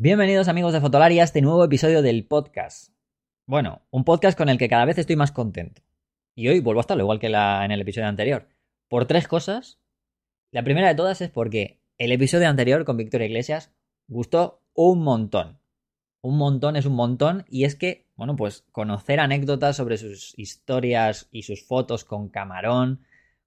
[0.00, 2.92] Bienvenidos amigos de Fotolari a este nuevo episodio del podcast.
[3.46, 5.82] Bueno, un podcast con el que cada vez estoy más contento.
[6.36, 8.46] Y hoy vuelvo a estarlo igual que en el episodio anterior.
[8.86, 9.80] Por tres cosas.
[10.52, 13.74] La primera de todas es porque el episodio anterior con Victoria Iglesias
[14.06, 15.58] gustó un montón.
[16.22, 21.28] Un montón es un montón y es que, bueno, pues conocer anécdotas sobre sus historias
[21.32, 23.00] y sus fotos con camarón,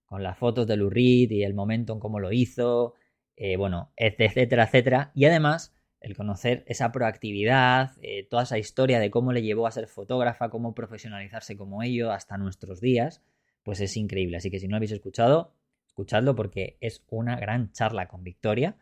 [0.03, 2.95] con las fotos de Lurid y el momento en cómo lo hizo,
[3.37, 5.11] eh, bueno, etcétera, etcétera.
[5.15, 9.71] Y además el conocer esa proactividad, eh, toda esa historia de cómo le llevó a
[9.71, 13.21] ser fotógrafa, cómo profesionalizarse como ello hasta nuestros días,
[13.63, 14.37] pues es increíble.
[14.37, 15.53] Así que si no lo habéis escuchado,
[15.87, 18.75] escuchadlo porque es una gran charla con Victoria.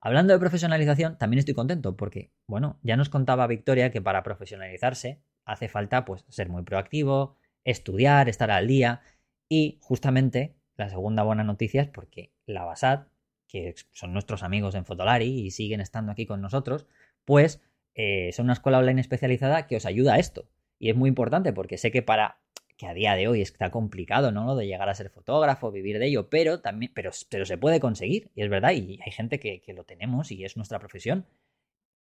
[0.00, 5.20] Hablando de profesionalización, también estoy contento porque, bueno, ya nos contaba Victoria que para profesionalizarse
[5.44, 9.02] hace falta pues ser muy proactivo, estudiar, estar al día
[9.48, 13.06] y justamente la segunda buena noticia es porque la Basat
[13.54, 16.88] que son nuestros amigos en Fotolari y siguen estando aquí con nosotros,
[17.24, 17.62] pues
[17.94, 20.48] eh, son una escuela online especializada que os ayuda a esto.
[20.80, 22.40] Y es muy importante porque sé que para
[22.76, 24.44] que a día de hoy está complicado, ¿no?
[24.44, 27.78] Lo de llegar a ser fotógrafo, vivir de ello, pero también, pero, pero se puede
[27.78, 31.24] conseguir, y es verdad, y hay gente que, que lo tenemos y es nuestra profesión.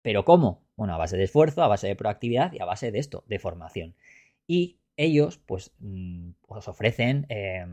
[0.01, 0.65] ¿Pero cómo?
[0.75, 3.39] Bueno, a base de esfuerzo, a base de proactividad y a base de esto, de
[3.39, 3.95] formación.
[4.47, 7.65] Y ellos pues mm, os ofrecen eh,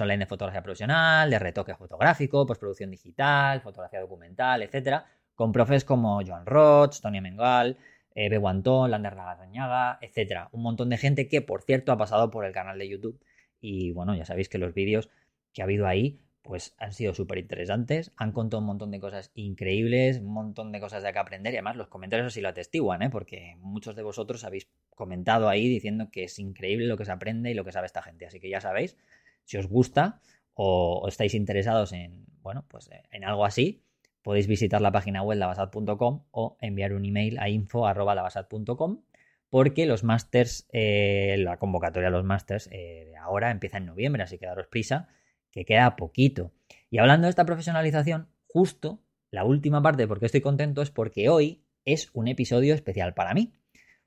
[0.00, 6.20] online de fotografía profesional, de retoque fotográfico, postproducción digital, fotografía documental, etcétera, con profes como
[6.24, 7.78] Joan Roch, Tony Mengal,
[8.14, 10.48] eh, Beguantón, Lander Lagazañaga, etcétera.
[10.52, 13.20] Un montón de gente que, por cierto, ha pasado por el canal de YouTube.
[13.60, 15.10] Y bueno, ya sabéis que los vídeos
[15.52, 19.32] que ha habido ahí pues han sido súper interesantes, han contado un montón de cosas
[19.34, 23.02] increíbles, un montón de cosas de que aprender y además los comentarios así lo atestiguan,
[23.02, 23.10] ¿eh?
[23.10, 27.52] porque muchos de vosotros habéis comentado ahí diciendo que es increíble lo que se aprende
[27.52, 28.96] y lo que sabe esta gente, así que ya sabéis,
[29.44, 30.20] si os gusta
[30.54, 33.84] o, estáis interesados en, bueno, pues en algo así,
[34.22, 39.02] podéis visitar la página web lavasat.com o enviar un email a info.lavasat.com
[39.48, 44.24] porque los másters, eh, la convocatoria a los másters eh, de ahora empieza en noviembre,
[44.24, 45.08] así que daros prisa
[45.52, 46.52] que queda poquito.
[46.90, 51.64] Y hablando de esta profesionalización, justo la última parte porque estoy contento es porque hoy
[51.84, 53.54] es un episodio especial para mí.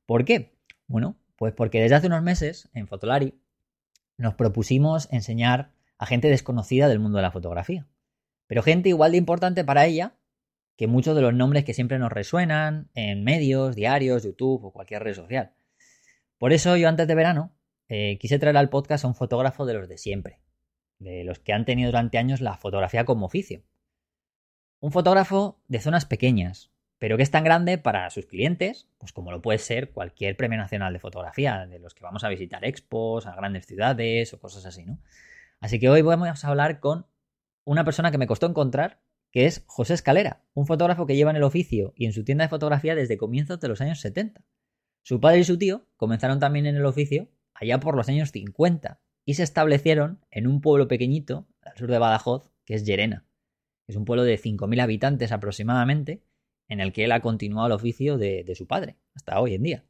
[0.06, 0.59] ¿Por qué?
[0.90, 3.40] Bueno, pues porque desde hace unos meses en Fotolari
[4.18, 7.88] nos propusimos enseñar a gente desconocida del mundo de la fotografía.
[8.48, 10.16] Pero gente igual de importante para ella
[10.76, 15.04] que muchos de los nombres que siempre nos resuenan en medios, diarios, YouTube o cualquier
[15.04, 15.54] red social.
[16.40, 17.54] Por eso yo antes de verano
[17.88, 20.40] eh, quise traer al podcast a un fotógrafo de los de siempre,
[20.98, 23.62] de los que han tenido durante años la fotografía como oficio.
[24.80, 29.32] Un fotógrafo de zonas pequeñas, pero que es tan grande para sus clientes, pues como
[29.32, 33.26] lo puede ser cualquier premio nacional de fotografía, de los que vamos a visitar expos,
[33.26, 35.00] a grandes ciudades o cosas así, ¿no?
[35.62, 37.08] Así que hoy vamos a hablar con
[37.64, 39.02] una persona que me costó encontrar,
[39.32, 42.44] que es José Escalera, un fotógrafo que lleva en el oficio y en su tienda
[42.44, 44.44] de fotografía desde comienzos de los años 70.
[45.02, 49.00] Su padre y su tío comenzaron también en el oficio allá por los años 50
[49.26, 53.26] y se establecieron en un pueblo pequeñito al sur de Badajoz, que es Llerena.
[53.88, 56.24] Es un pueblo de 5.000 habitantes aproximadamente,
[56.70, 59.84] en el que él ha continuado el oficio de, su padre, hasta hoy en día.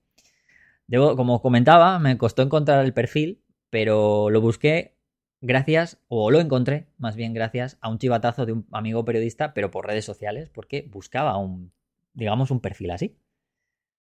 [0.88, 4.98] Debo, como comentaba, me costó encontrar el perfil, pero lo busqué
[5.42, 9.70] gracias, o lo encontré más bien gracias a un chivatazo de un amigo periodista, pero
[9.70, 11.72] por redes sociales, porque buscaba un,
[12.14, 13.18] digamos, un perfil así.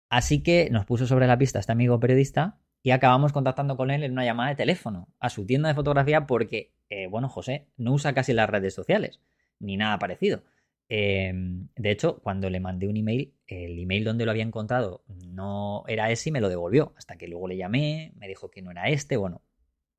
[0.09, 4.03] Así que nos puso sobre la pista este amigo periodista y acabamos contactando con él
[4.03, 7.91] en una llamada de teléfono a su tienda de fotografía porque, eh, bueno, José no
[7.91, 9.19] usa casi las redes sociales
[9.59, 10.43] ni nada parecido.
[10.89, 15.83] Em, de hecho, cuando le mandé un email, el email donde lo había encontrado no
[15.87, 16.93] era ese y me lo devolvió.
[16.97, 19.17] Hasta que luego le llamé, me dijo que no era este.
[19.17, 19.41] Bueno,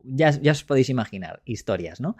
[0.02, 2.16] ya, ya os podéis imaginar historias, ¿no?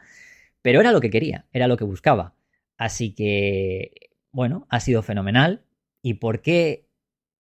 [0.63, 2.35] Pero era lo que quería, era lo que buscaba.
[2.77, 5.65] Así que, bueno, ha sido fenomenal.
[6.03, 6.89] ¿Y por qué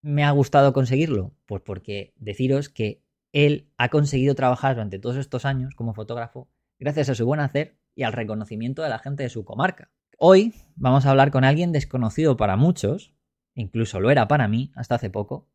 [0.02, 1.34] me ha gustado conseguirlo?
[1.46, 3.02] Pues porque deciros que
[3.34, 6.50] él ha conseguido trabajar durante todos estos años como fotógrafo
[6.80, 9.90] gracias a su buen hacer y al reconocimiento de la gente de su comarca.
[10.20, 13.16] Hoy vamos a hablar con alguien desconocido para muchos,
[13.56, 15.50] incluso lo era para mí hasta hace poco,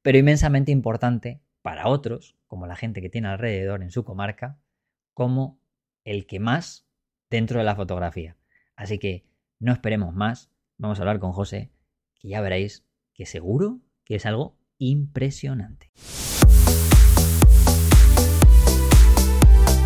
[0.00, 4.58] pero inmensamente importante para otros, como la gente que tiene alrededor en su comarca,
[5.12, 5.60] como
[6.02, 6.88] el que más
[7.28, 8.38] dentro de la fotografía.
[8.74, 9.26] Así que
[9.60, 11.72] no esperemos más, vamos a hablar con José,
[12.18, 15.92] que ya veréis que seguro que es algo impresionante.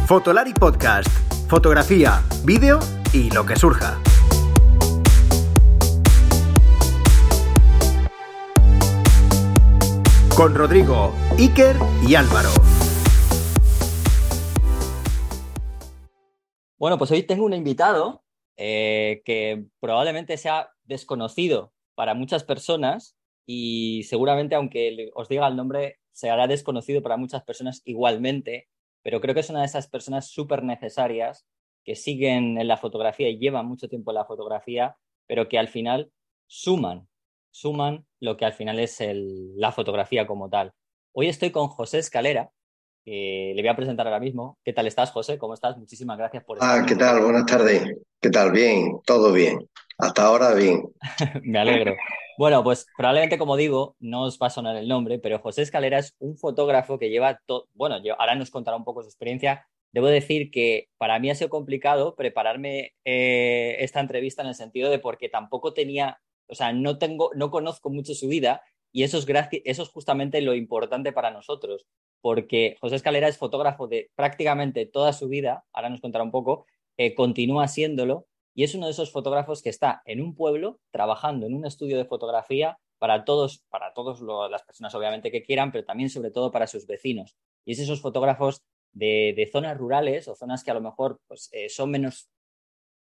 [0.07, 1.26] Fotolari Podcast.
[1.49, 2.81] Fotografía, vídeo
[3.13, 4.03] y lo que surja.
[10.37, 12.49] Con Rodrigo, Iker y Álvaro.
[16.79, 18.25] Bueno, pues hoy tengo un invitado
[18.57, 23.17] eh, que probablemente sea desconocido para muchas personas,
[23.47, 28.69] y seguramente, aunque os diga el nombre, se hará desconocido para muchas personas igualmente,
[29.07, 31.47] pero creo que es una de esas personas súper necesarias
[31.85, 34.97] que siguen en la fotografía y llevan mucho tiempo en la fotografía,
[35.29, 36.11] pero que al final
[36.49, 37.07] suman,
[37.53, 40.73] suman lo que al final es la fotografía como tal.
[41.13, 42.51] Hoy estoy con José Escalera,
[43.07, 44.59] que le voy a presentar ahora mismo.
[44.65, 45.39] ¿Qué tal estás, José?
[45.39, 45.79] ¿Cómo estás?
[45.79, 46.81] Muchísimas gracias por estar.
[46.81, 47.23] Ah, ¿qué tal?
[47.23, 47.85] Buenas tardes.
[48.21, 48.51] ¿Qué tal?
[48.51, 49.71] Bien, todo bien.
[49.97, 50.83] Hasta ahora bien.
[51.45, 51.95] Me alegro.
[52.37, 56.01] Bueno, pues probablemente, como digo, no os va a sonar el nombre, pero José Escalera
[56.01, 57.69] es un fotógrafo que lleva todo.
[57.75, 61.49] Bueno, ahora nos contará un poco su experiencia, Debo decir que para mí ha sido
[61.49, 66.99] complicado prepararme eh, esta entrevista en el sentido de porque tampoco tenía, o sea, no
[66.99, 68.61] tengo, no conozco mucho su vida
[68.97, 71.87] y eso es, justamente lo importante para nosotros,
[72.23, 76.65] porque José Escalera es fotógrafo de prácticamente toda su vida, ahora nos contará un poco,
[76.97, 81.45] eh, continúa siéndolo y es uno de esos fotógrafos que está en un pueblo trabajando
[81.45, 84.19] en un estudio de fotografía para todos, para todas
[84.51, 87.37] las personas obviamente que quieran, pero también sobre todo para sus vecinos.
[87.67, 91.69] Y es esos fotógrafos de, zonas rurales o zonas que a lo mejor pues, eh,
[91.69, 92.31] son menos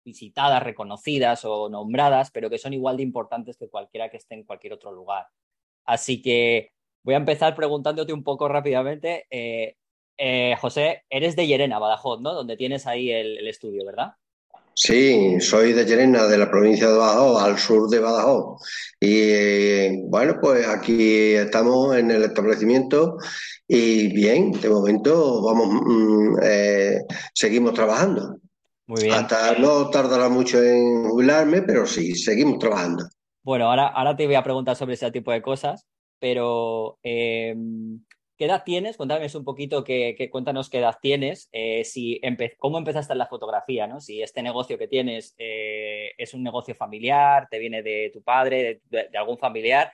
[0.05, 4.43] visitadas, reconocidas o nombradas, pero que son igual de importantes que cualquiera que esté en
[4.43, 5.29] cualquier otro lugar.
[5.85, 6.73] Así que
[7.03, 9.27] voy a empezar preguntándote un poco rápidamente.
[9.31, 9.77] Eh,
[10.17, 12.35] eh, José, eres de Llerena, Badajoz, ¿no?
[12.35, 14.13] Donde tienes ahí el, estudio, ¿verdad?
[14.75, 18.61] Sí, soy de Llerena, de la provincia de Badajoz, al sur de Badajoz.
[19.01, 23.19] Y bueno, pues aquí estamos en el establecimiento
[23.67, 26.99] y bien, de momento vamos, mm, eh,
[27.33, 28.39] seguimos trabajando.
[28.87, 29.15] Muy bien.
[29.15, 33.09] Hasta no tardará mucho en jubilarme, pero sí, seguimos trabajando.
[33.45, 35.87] Bueno, ahora, ahora te voy a preguntar sobre ese tipo de cosas,
[36.19, 38.03] pero em,
[38.39, 38.97] ¿qué edad tienes?
[38.97, 42.21] Cuéntame un poquito, que, cuéntanos qué edad tienes, eh, si
[42.59, 44.01] cómo empezaste en la fotografía, ¿no?
[44.01, 48.81] Si este negocio que tienes eh, es un negocio familiar, te viene de tu padre,
[48.89, 49.93] de algún familiar,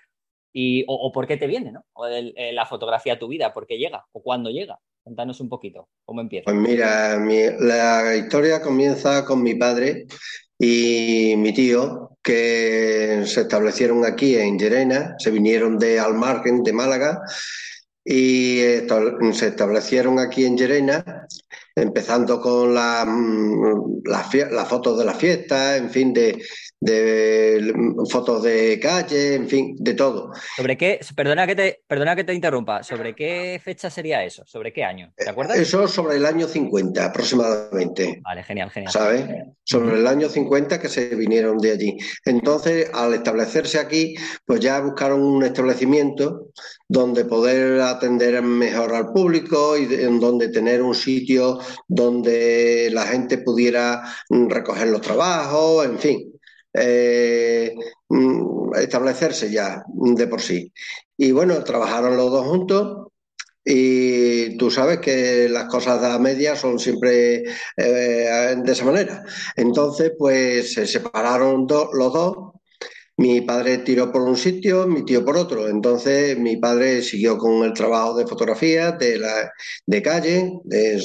[0.53, 1.85] y, o, por qué te viene, ¿no?
[1.93, 4.79] O eh, la fotografía a tu vida, por qué llega o cuándo llega.
[5.02, 6.44] Cuéntanos un poquito, ¿cómo empieza?
[6.44, 10.06] Pues mira, la historia comienza con mi padre
[10.58, 17.23] y mi tío, que se establecieron aquí en Llerena, se vinieron de Almargen, de Málaga,
[18.05, 18.58] y
[19.32, 21.26] se establecieron aquí en Llerena
[21.75, 23.06] empezando con las
[24.05, 26.43] la, fotos de la fiesta, en fin, de,
[26.81, 27.75] de
[28.09, 30.32] fotos de calle, en fin, de todo.
[30.56, 31.00] ¿Sobre qué?
[31.15, 32.82] Perdona que te, perdona que te interrumpa.
[32.82, 34.44] ¿Sobre qué fecha sería eso?
[34.47, 35.12] ¿Sobre qué año?
[35.17, 35.59] ¿Te acuerdas?
[35.59, 38.21] Eso sobre el año 50 aproximadamente.
[38.25, 38.93] Vale, genial, genial.
[38.93, 39.25] ¿Sabes?
[39.62, 41.99] Sobre el año 50 que se vinieron de allí.
[42.25, 44.15] Entonces, al establecerse aquí,
[44.47, 46.49] pues ya buscaron un establecimiento
[46.88, 53.38] donde poder atender mejor al público y en donde tener un sitio donde la gente
[53.38, 56.40] pudiera recoger los trabajos, en fin.
[56.72, 57.75] Eh,
[58.08, 60.72] mm, establecerse ya de por sí.
[61.17, 63.08] Y bueno, trabajaron los dos juntos
[63.64, 67.44] y tú sabes que las cosas a media son siempre
[67.76, 69.22] eh, de esa manera.
[69.56, 72.60] Entonces, pues se separaron los dos
[73.20, 75.69] mi padre tiró por un sitio, mi tío por otro.
[75.69, 79.52] Entonces mi padre siguió con el trabajo de fotografía, de, la,
[79.84, 80.50] de calle,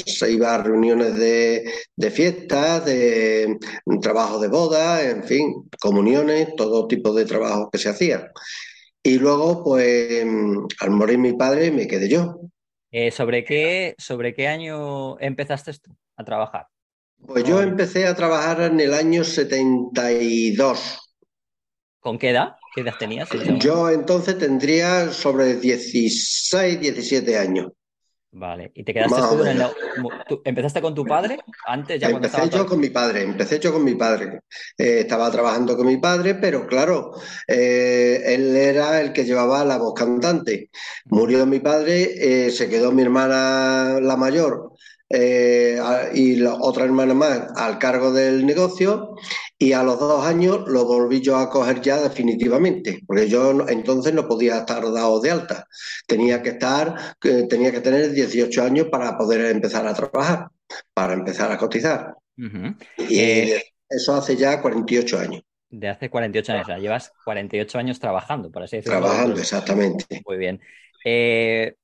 [0.06, 3.57] se iba a reuniones de, de fiestas, de
[4.01, 8.31] trabajo de boda, en fin, comuniones, todo tipo de trabajo que se hacía.
[9.03, 10.25] Y luego, pues,
[10.79, 12.39] al morir mi padre, me quedé yo.
[12.91, 16.67] Eh, ¿sobre, qué, ¿Sobre qué año empezaste tú a trabajar?
[17.27, 21.04] Pues yo empecé a trabajar en el año 72.
[22.05, 22.57] ¿Con qué edad?
[22.75, 23.27] ¿Qué edad tenías?
[23.57, 27.71] Yo entonces tendría sobre 16, 17 años.
[28.31, 29.67] Vale, ¿y te quedaste tú en el...
[30.43, 32.00] ¿Empezaste con tu padre antes?
[32.00, 34.41] Ya empecé yo con mi padre, empecé yo con mi padre.
[34.77, 37.13] Eh, estaba trabajando con mi padre, pero claro,
[37.47, 40.69] eh, él era el que llevaba la voz cantante.
[41.05, 44.75] Murió mi padre, eh, se quedó mi hermana la mayor
[45.09, 45.79] eh,
[46.13, 49.15] y la otra hermana más al cargo del negocio
[49.57, 54.13] y a los dos años lo volví yo a coger ya definitivamente, porque yo entonces
[54.13, 55.67] no podía estar dado de alta,
[56.05, 60.50] tenía que estar, tenía que tener 18 años para poder empezar a trabajar,
[60.93, 62.15] para empezar a cotizar.
[62.97, 65.41] Y eh, eso hace ya 48 años.
[65.69, 69.00] De hace 48 años, o llevas 48 años trabajando, por así decirlo.
[69.00, 70.21] Trabajando, exactamente.
[70.25, 70.59] Muy bien.
[71.05, 71.75] Eh,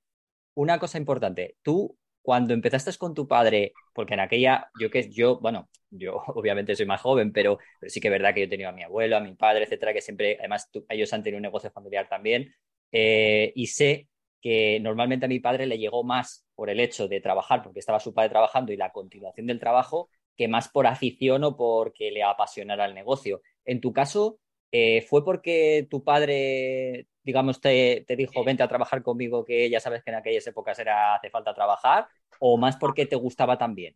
[0.55, 5.39] una cosa importante, tú cuando empezaste con tu padre, porque en aquella, yo que yo,
[5.39, 8.69] bueno, yo obviamente soy más joven, pero, sí que es verdad que yo he tenido
[8.69, 11.71] a mi abuelo, a mi padre, etcétera, que siempre, además, ellos han tenido un negocio
[11.71, 12.53] familiar también,
[12.91, 14.07] eh, y sé
[14.41, 17.99] que normalmente a mi padre le llegó más por el hecho de trabajar, porque estaba
[17.99, 22.23] su padre trabajando y la continuación del trabajo, que más por afición o porque le
[22.23, 23.41] apasionara el negocio.
[23.65, 24.39] En tu caso,
[24.71, 29.79] eh, ¿fue porque tu padre digamos, te, te, dijo, vente a trabajar conmigo, que ya
[29.79, 32.07] sabes que en aquellas épocas era hace falta trabajar,
[32.39, 33.95] o más porque te gustaba también?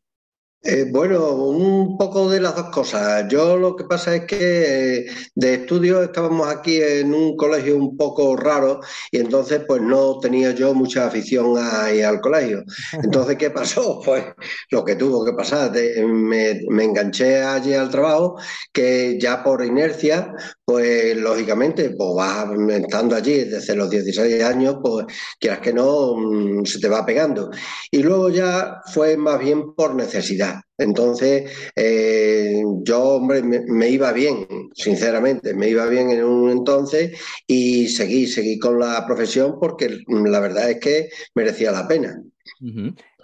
[0.67, 3.27] Eh, bueno, un poco de las dos cosas.
[3.29, 5.05] Yo lo que pasa es que eh,
[5.35, 8.79] de estudio estábamos aquí en un colegio un poco raro
[9.11, 12.63] y entonces pues no tenía yo mucha afición a al colegio.
[13.03, 14.01] Entonces, ¿qué pasó?
[14.05, 14.25] Pues
[14.71, 15.71] lo que tuvo que pasar.
[15.71, 18.37] me, me enganché allí al trabajo
[18.73, 20.33] que ya por inercia
[20.65, 25.05] pues lógicamente, pues vas estando allí desde los 16 años, pues
[25.39, 27.51] quieras que no, mm, se te va pegando.
[27.91, 30.54] Y luego ya fue más bien por necesidad.
[30.77, 37.87] Entonces, eh, yo, hombre, me, iba bien, sinceramente, me iba bien en un entonces y
[37.87, 42.21] seguí, seguí con la profesión porque la verdad es que merecía la pena.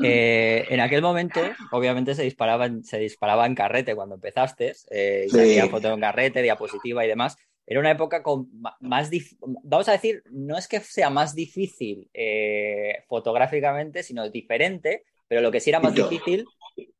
[0.04, 5.28] Eh, en aquel momento, obviamente, se disparaba, se disparaba en carrete cuando empezaste, eh,
[5.70, 7.38] foto en carrete, diapositiva y demás.
[7.68, 9.10] Era una época con más,
[9.64, 15.52] vamos a decir, no es que sea más difícil eh, fotográficamente, sino diferente, pero lo
[15.52, 16.46] que sí era más difícil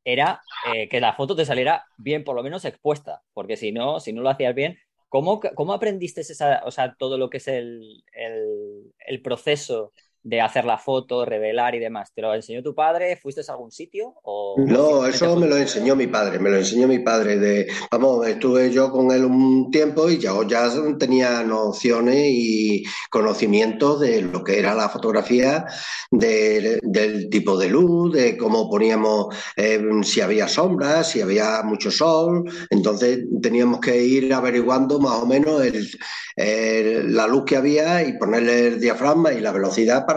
[0.04, 0.40] era
[0.74, 4.12] eh, que la foto te saliera bien, por lo menos expuesta, porque si no, si
[4.12, 8.04] no lo hacías bien, ¿cómo, cómo aprendiste esa, o sea, todo lo que es el,
[8.12, 9.92] el, el proceso
[10.24, 12.12] de hacer la foto, revelar y demás.
[12.14, 13.16] ¿Te lo enseñó tu padre?
[13.16, 14.14] ¿Fuiste a algún sitio?
[14.22, 17.38] O no, eso me lo enseñó mi padre, me lo enseñó mi padre.
[17.38, 24.00] De, vamos, estuve yo con él un tiempo y ya, ya tenía nociones y conocimientos
[24.00, 25.66] de lo que era la fotografía,
[26.10, 32.44] del tipo de luz, de cómo poníamos, eh, si había sombras, si había mucho sol.
[32.70, 38.68] Entonces teníamos que ir averiguando más o menos el, la luz que había y ponerle
[38.68, 40.11] el diafragma y la velocidad para,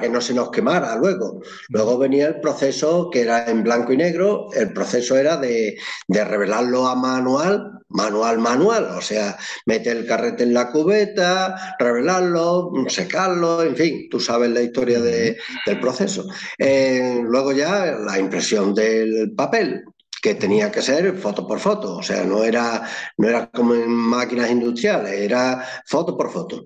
[0.00, 1.40] que no se nos quemara luego.
[1.68, 5.76] Luego venía el proceso que era en blanco y negro, el proceso era de,
[6.08, 13.62] revelarlo a manual, manual, manual, o sea, meter el carrete en la cubeta, revelarlo, secarlo,
[13.62, 16.26] en fin, tú sabes la historia del proceso.
[16.58, 19.84] Eh, luego ya la impresión del papel,
[20.22, 22.82] que tenía que ser foto por foto, o sea, no era,
[23.18, 26.64] no era como en máquinas industriales, era foto por foto.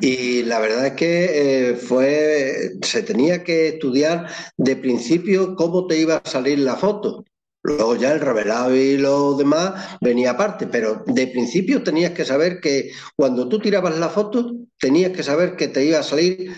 [0.00, 5.98] Y la verdad es que eh, fue, se tenía que estudiar de principio cómo te
[5.98, 7.24] iba a salir la foto.
[7.62, 12.60] Luego ya el revelado y lo demás venía aparte, pero de principio tenías que saber
[12.60, 16.52] que cuando tú tirabas la foto, tenías que saber que te iba a salir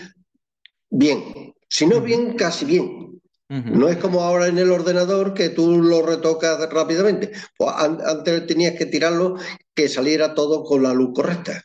[0.89, 1.53] bien.
[1.69, 3.21] Si no bien, casi bien.
[3.49, 7.31] No es como ahora en el ordenador que tú lo retocas rápidamente.
[7.57, 9.37] Pues antes tenías que tirarlo
[9.73, 11.63] que saliera todo con la luz correcta.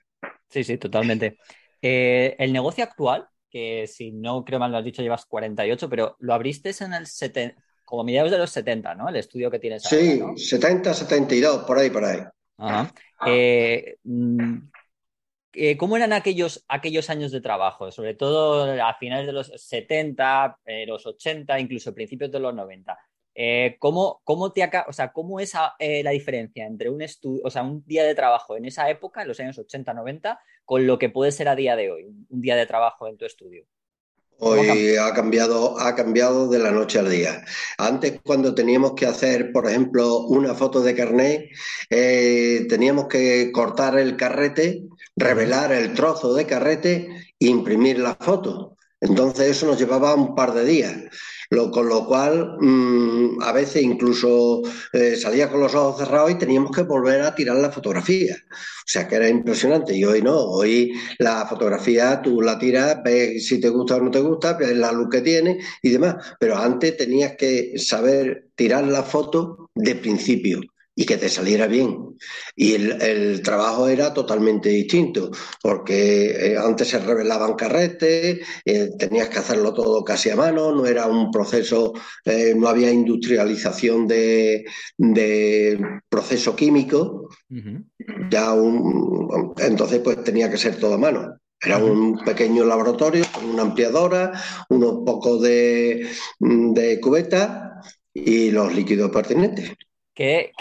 [0.53, 1.39] Sí, sí, totalmente.
[1.81, 6.17] Eh, el negocio actual, que si no creo mal lo has dicho, llevas 48, pero
[6.21, 9.09] lo abriste en el 70, como mediados de los 70, ¿no?
[9.09, 12.21] El estudio que tienes Sí, 70, 72, por ahí, por ahí.
[12.59, 12.93] Ajá.
[13.27, 14.59] Eh, mm,
[15.55, 17.91] eh, ¿Cómo eran aquellos, aquellos años de trabajo?
[17.91, 22.99] Sobre todo a finales de los 70, los 80, incluso principios de los 90.
[23.35, 27.03] Eh, ¿cómo, cómo, te o sea, ¿Cómo es eh, la diferencia entre un,
[27.43, 30.99] o sea, un día de trabajo en esa época, en los años 80-90, con lo
[30.99, 33.65] que puede ser a día de hoy, un día de trabajo en tu estudio?
[34.45, 37.45] Hoy ha cambiado, ha cambiado de la noche al día.
[37.79, 41.51] Antes, cuando teníamos que hacer, por ejemplo, una foto de carnet,
[41.89, 44.83] eh, teníamos que cortar el carrete,
[45.15, 47.09] revelar el trozo de carrete
[47.39, 48.77] e imprimir la foto.
[49.01, 50.97] Entonces eso nos llevaba un par de días
[51.71, 56.71] con lo cual mm, a veces incluso eh, salía con los ojos cerrados y teníamos
[56.75, 58.37] que volver a tirar la fotografía.
[58.51, 59.95] O sea que era impresionante.
[59.95, 64.11] Y hoy no, hoy la fotografía tú la tiras, ves si te gusta o no
[64.11, 66.17] te gusta, ves la luz que tiene y demás.
[66.41, 70.61] Pero antes tenías que saber tirar la foto de principio
[70.95, 72.17] y que te saliera bien.
[72.55, 75.31] Y el, trabajo era totalmente distinto,
[75.63, 80.87] porque eh, antes se revelaban carretes, eh, tenías que hacerlo todo casi a mano, no
[80.87, 81.93] era un proceso,
[82.25, 84.65] eh, no había industrialización de,
[86.09, 87.29] proceso químico,
[88.31, 91.39] ya un, entonces pues tenía que ser todo a mano.
[91.65, 94.33] Era un pequeño laboratorio con una ampliadora,
[94.69, 96.09] unos pocos de,
[96.41, 97.81] de cubeta
[98.13, 99.73] y los líquidos pertinentes.
[100.15, 100.53] ¿Qué,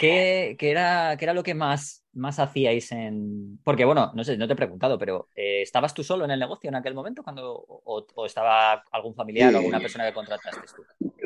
[0.58, 3.58] era, era, lo que más, más hacíais en...?
[3.62, 6.40] Porque, bueno, no sé, no te he preguntado, pero eh, ¿estabas tú solo en el
[6.40, 10.84] negocio en aquel momento cuando o, estaba algún familiar o alguna persona que contrataste tú?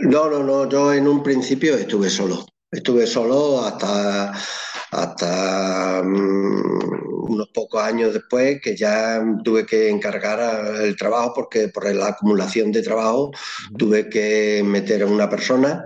[0.08, 2.44] No, no, no, yo en un principio estuve solo.
[2.68, 4.32] Estuve solo hasta,
[4.90, 11.92] hasta mm, unos pocos años después que ya tuve que encargar el trabajo porque por
[11.94, 13.30] la acumulación de trabajo
[13.78, 15.84] tuve que meter a una persona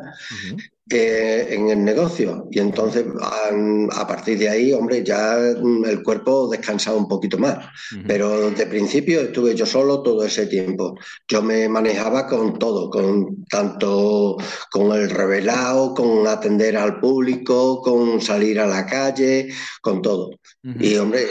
[0.88, 2.48] eh, en el negocio.
[2.50, 7.64] Y entonces, a, partir de ahí, hombre, ya el cuerpo descansaba un poquito más.
[8.06, 10.96] Pero de principio estuve yo solo todo ese tiempo.
[11.28, 14.36] Yo me manejaba con todo, con tanto
[14.70, 19.48] con el revelado, con atender al público, con salir a la calle,
[19.80, 20.30] con todo.
[20.62, 21.26] Y hombre,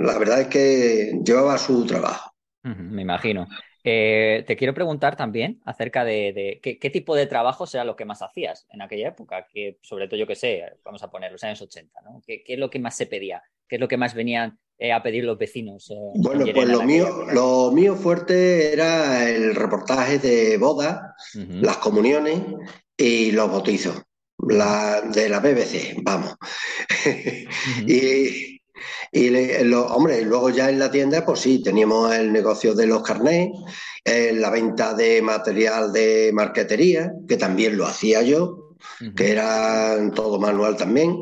[0.00, 2.30] la verdad es que llevaba su trabajo.
[2.62, 3.48] Me imagino.
[3.88, 8.20] Eh, te quiero preguntar también acerca de, qué, tipo de trabajo será lo que más
[8.20, 11.62] hacías en aquella época, que sobre todo yo que sé, vamos a poner los años
[11.62, 12.20] 80, ¿no?
[12.26, 13.44] ¿Qué, es lo que más se pedía?
[13.68, 15.88] ¿Qué es lo que más venían eh, a pedir los vecinos?
[15.92, 21.00] Eh, bueno, pues lo mío, lo mío fuerte era el reportaje de bodas,
[21.34, 22.42] las comuniones
[22.96, 24.02] y los bautizos.
[24.48, 26.34] La, de la BBC, vamos.
[27.86, 28.55] y
[29.12, 29.30] y
[29.64, 33.50] lo, hombre, luego ya en la tienda, pues sí, teníamos el negocio de los carnés,
[34.04, 38.76] eh, la venta de material de marquetería, que también lo hacía yo,
[39.14, 41.16] que era todo manual también.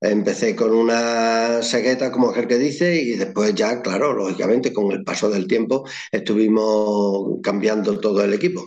[0.00, 5.04] Empecé con una segueta, como el que dice, y después ya, claro, lógicamente, con el
[5.04, 8.64] paso del tiempo estuvimos cambiando todo el equipo.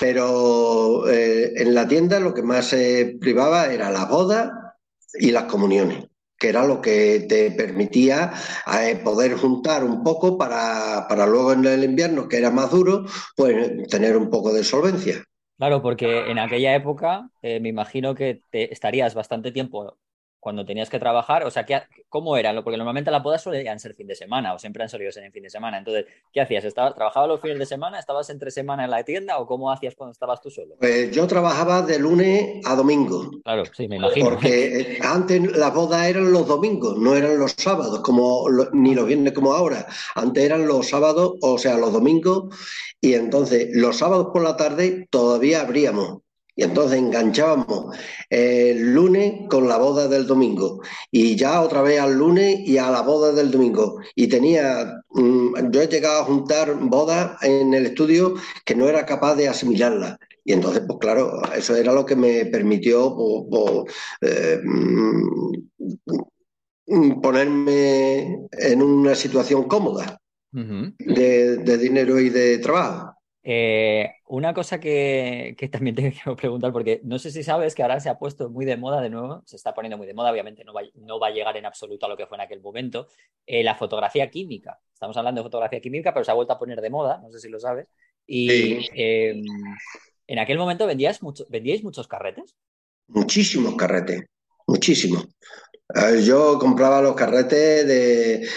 [0.00, 4.76] Pero eh, en la tienda lo que más se privaba era la boda
[5.14, 6.06] y las comuniones
[6.44, 8.34] que era lo que te permitía
[8.78, 13.88] eh, poder juntar un poco para, luego en el invierno, que era más duro, pues
[13.88, 15.24] tener un poco de solvencia.
[15.56, 19.96] Claro, porque en aquella época eh, me imagino que estarías bastante tiempo
[20.44, 21.64] cuando tenías que trabajar, o sea,
[22.10, 22.62] ¿cómo eran?
[22.62, 25.32] Porque normalmente las bodas solían ser fin de semana o siempre han solido ser en
[25.32, 25.78] fin de semana.
[25.78, 26.66] Entonces, ¿qué hacías?
[26.66, 27.98] ¿Estabas, ¿Trabajabas los fines de semana?
[27.98, 30.74] ¿Estabas entre semana en la tienda o cómo hacías cuando estabas tú solo?
[30.78, 33.30] Pues yo trabajaba de lunes a domingo.
[33.42, 34.28] Claro, sí, me imagino.
[34.28, 39.32] Porque antes las bodas eran los domingos, no eran los sábados, como ni los viernes
[39.32, 39.86] como ahora.
[40.14, 42.54] Antes eran los sábados, o sea, los domingos,
[43.00, 46.23] y entonces los sábados por la tarde todavía abríamos
[46.56, 47.96] y entonces enganchábamos
[48.30, 50.80] el lunes con la boda del domingo
[51.10, 54.00] y ya otra vez al lunes y a la boda del domingo.
[54.14, 58.34] Y tenía, mm, yo he llegado a juntar bodas en el estudio
[58.64, 60.16] que no era capaz de asimilarlas.
[60.44, 64.60] Y entonces, pues claro, eso era lo que me permitió pues, pues, eh,
[66.86, 70.18] mm, ponerme en una situación cómoda
[70.52, 73.13] de dinero y de trabajo.
[73.46, 78.00] Eh, una cosa que, también te quiero preguntar, porque no sé si sabes que ahora
[78.00, 80.64] se ha puesto muy de moda de nuevo, se está poniendo muy de moda, obviamente
[80.64, 83.06] no va, no va a llegar en absoluto a lo que fue en aquel momento,
[83.46, 84.80] eh, la fotografía química.
[84.92, 87.38] Estamos hablando de fotografía química, pero se ha vuelto a poner de moda, no sé
[87.38, 87.86] si lo sabes.
[88.26, 89.44] Y em,
[90.26, 92.56] en aquel momento vendías mucho, vendíais muchos carretes.
[93.08, 94.24] Muchísimos carretes,
[94.66, 95.28] muchísimos.
[96.24, 98.48] Yo compraba los carretes de,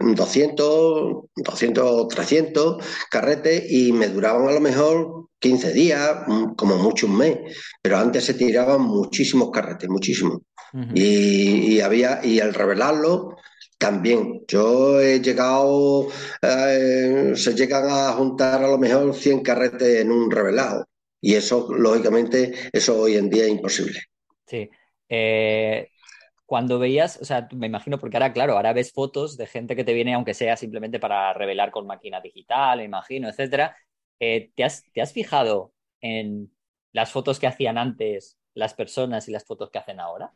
[0.00, 7.06] 200, 200, 300 carretes y me duraban a lo mejor 15 días, mm, como mucho
[7.06, 7.38] un mes.
[7.80, 10.40] Pero antes se tiraban muchísimos carretes, muchísimos.
[10.94, 13.36] y, había, y al revelarlo,
[13.80, 14.44] también.
[14.46, 16.08] Yo he llegado,
[16.42, 20.86] eh, se llegan a juntar a lo mejor 100 carretes en un revelado.
[21.20, 24.00] Y eso, lógicamente, eso hoy en día es imposible.
[24.46, 24.68] Sí.
[25.08, 25.88] Eh,
[26.50, 29.84] cuando veías, o sea, me imagino, porque ahora, claro, ahora ves fotos de gente que
[29.84, 33.76] te viene, aunque sea simplemente para revelar con máquina digital, me imagino, etcétera.
[34.18, 36.52] Eh, ¿te, has, ¿Te has fijado en
[36.90, 40.32] las fotos que hacían antes las personas y las fotos que hacen ahora?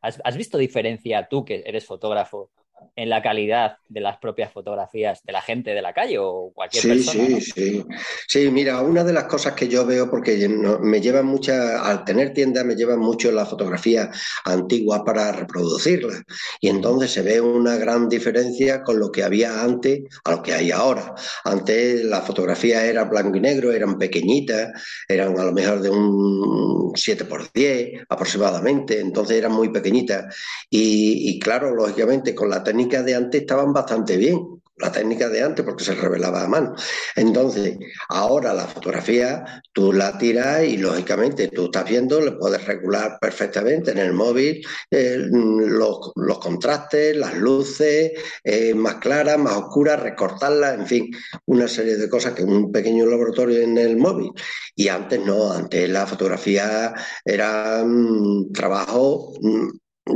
[0.00, 2.50] ¿Has, ¿Has, visto diferencia tú, que eres fotógrafo,
[2.96, 6.82] en la calidad de las propias fotografías de la gente de la calle o cualquier
[6.82, 7.26] sí, persona.
[7.26, 7.84] Sí, sí,
[8.26, 8.50] sí.
[8.50, 12.64] mira, una de las cosas que yo veo, porque me llevan mucha, al tener tiendas,
[12.64, 14.10] me llevan mucho la fotografía
[14.44, 16.22] antigua para reproducirla.
[16.60, 20.54] Y entonces se ve una gran diferencia con lo que había antes a lo que
[20.54, 21.14] hay ahora.
[21.44, 24.72] Antes la fotografía era blanco y negro, eran pequeñitas,
[25.06, 30.34] eran a lo mejor de un 7 por 10 aproximadamente, entonces eran muy pequeñitas.
[30.70, 35.42] Y, y claro, lógicamente con la técnicas de antes estaban bastante bien, la técnica de
[35.42, 36.74] antes porque se revelaba a mano.
[37.14, 43.18] Entonces, ahora la fotografía tú la tiras y lógicamente tú estás viendo, le puedes regular
[43.20, 48.12] perfectamente en el móvil los, contrastes, las luces,
[48.44, 51.10] eh, más claras, más oscuras, recortarlas, en fin,
[51.46, 54.30] una serie de cosas que un pequeño laboratorio en el móvil.
[54.74, 56.92] Y antes no, antes la fotografía
[57.24, 59.68] era un trabajo, mm,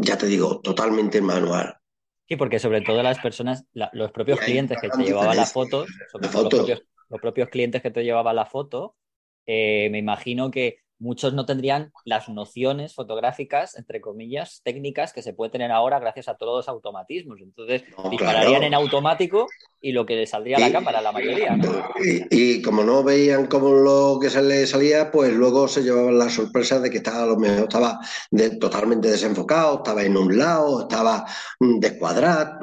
[0.03, 1.80] ya te digo, totalmente manual.
[2.31, 6.29] Sí, porque sobre todo las personas, los propios clientes que te llevaban las fotos, sobre
[6.29, 8.95] los, propios, clientes que te llevaban la foto,
[9.47, 15.33] eh, me imagino que muchos no tendrían las nociones fotográficas, entre comillas, técnicas que se
[15.33, 17.41] puede tener ahora gracias a todos los automatismos.
[17.41, 18.65] Entonces, No, dispararían claro.
[18.67, 19.47] en automático
[19.81, 21.73] y lo que le saldría a la Y- cámara, la mayoría, ¿no?
[22.05, 22.27] Y,
[22.59, 26.29] y como no veían como lo que se les salía, pues luego se llevaban la
[26.29, 27.99] sorpresa de que estaba a lo mejor estaba
[28.31, 31.25] de- totalmente desenfocado, estaba en un lado, estaba
[31.59, 32.59] mm, descuadrado,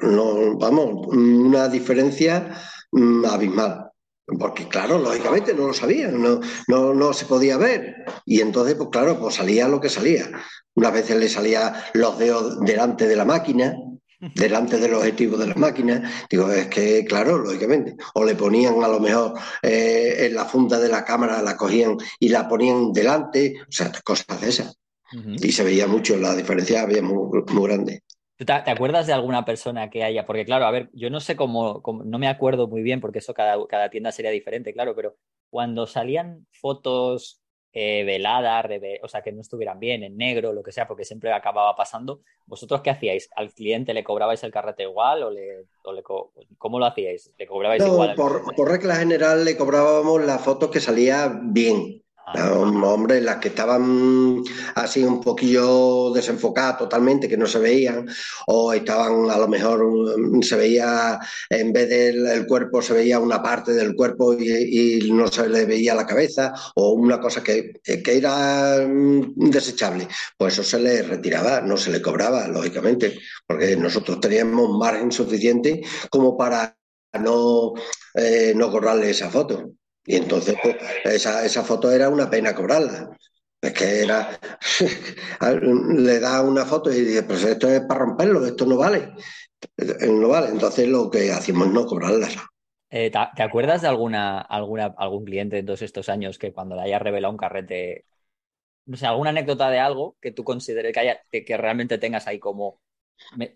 [0.00, 2.56] no, vamos, una diferencia
[2.92, 3.90] mm, abismal.
[4.26, 8.04] Porque claro, lógicamente no lo sabían, no, no, no se podía ver.
[8.24, 10.28] Y entonces, pues claro, pues salía lo que salía.
[10.74, 13.76] Unas veces le salía los dedos delante de la máquina,
[14.34, 16.10] delante del objetivo de la máquina.
[16.28, 17.96] Digo, es que, claro, lógicamente.
[18.14, 21.96] O le ponían a lo mejor eh, en la funda de la cámara, la cogían
[22.18, 24.76] y la ponían delante, o sea, cosas de esas.
[25.12, 28.02] Y se veía mucho, la diferencia había muy, muy grande.
[28.36, 30.26] ¿Tú te, te acuerdas de alguna persona que haya?
[30.26, 33.18] Porque claro, a ver, yo no sé cómo, cómo- no me acuerdo muy bien porque
[33.20, 35.16] eso cada, cada tienda sería diferente, claro, pero
[35.50, 37.40] cuando salían fotos
[37.72, 41.04] eh, veladas, reve- o sea, que no estuvieran bien, en negro, lo que sea, porque
[41.04, 43.28] siempre acababa pasando, ¿vosotros qué hacíais?
[43.36, 46.02] ¿Al cliente le cobrabais el carrete igual o le, o le
[46.58, 47.32] cómo lo hacíais?
[47.38, 48.10] ¿Le cobrabais No, igual?
[48.10, 52.02] al por, por regla general le cobrábamos las fotos que salía bien.
[52.28, 54.42] Ah, Hombre, las que estaban
[54.74, 58.08] así un poquillo desenfocadas totalmente, que no se veían,
[58.48, 63.20] o estaban a lo mejor mm, se veía, en vez del el cuerpo, se veía
[63.20, 67.74] una parte del cuerpo y, no se le veía la cabeza, o una cosa que,
[67.84, 73.76] que era mm, desechable, pues eso se le retiraba, no se le cobraba, lógicamente, porque
[73.76, 76.76] nosotros teníamos margen suficiente como para
[77.20, 77.74] no,
[78.14, 79.70] eh, no cobrarle esa foto.
[80.06, 83.10] Y entonces, pues, esa, esa foto era una pena cobrarla.
[83.60, 84.38] Es que era,
[85.96, 89.12] le da una foto y dice, pues esto es para romperlo, esto no vale.
[89.78, 90.48] Eh, No vale.
[90.50, 92.36] Entonces lo que hacemos es no cobrarlas.
[92.90, 96.82] eh, ¿te, acuerdas de alguna, alguna, algún cliente en todos estos años que cuando le
[96.82, 98.06] haya revelado un carrete,
[98.86, 102.26] no sé, alguna anécdota de algo que tú consideres que, haya, que, que realmente tengas
[102.28, 102.80] ahí como,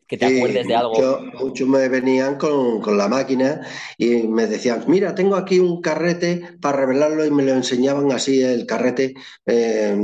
[0.06, 0.98] que te Sí, acuerdes de algo?
[1.00, 3.62] muchos muchos me venían con, con la máquina
[3.96, 8.42] y me decían, mira, tengo aquí un carrete para revelarlo y me lo enseñaban así
[8.42, 9.14] el carrete
[9.46, 9.96] eh,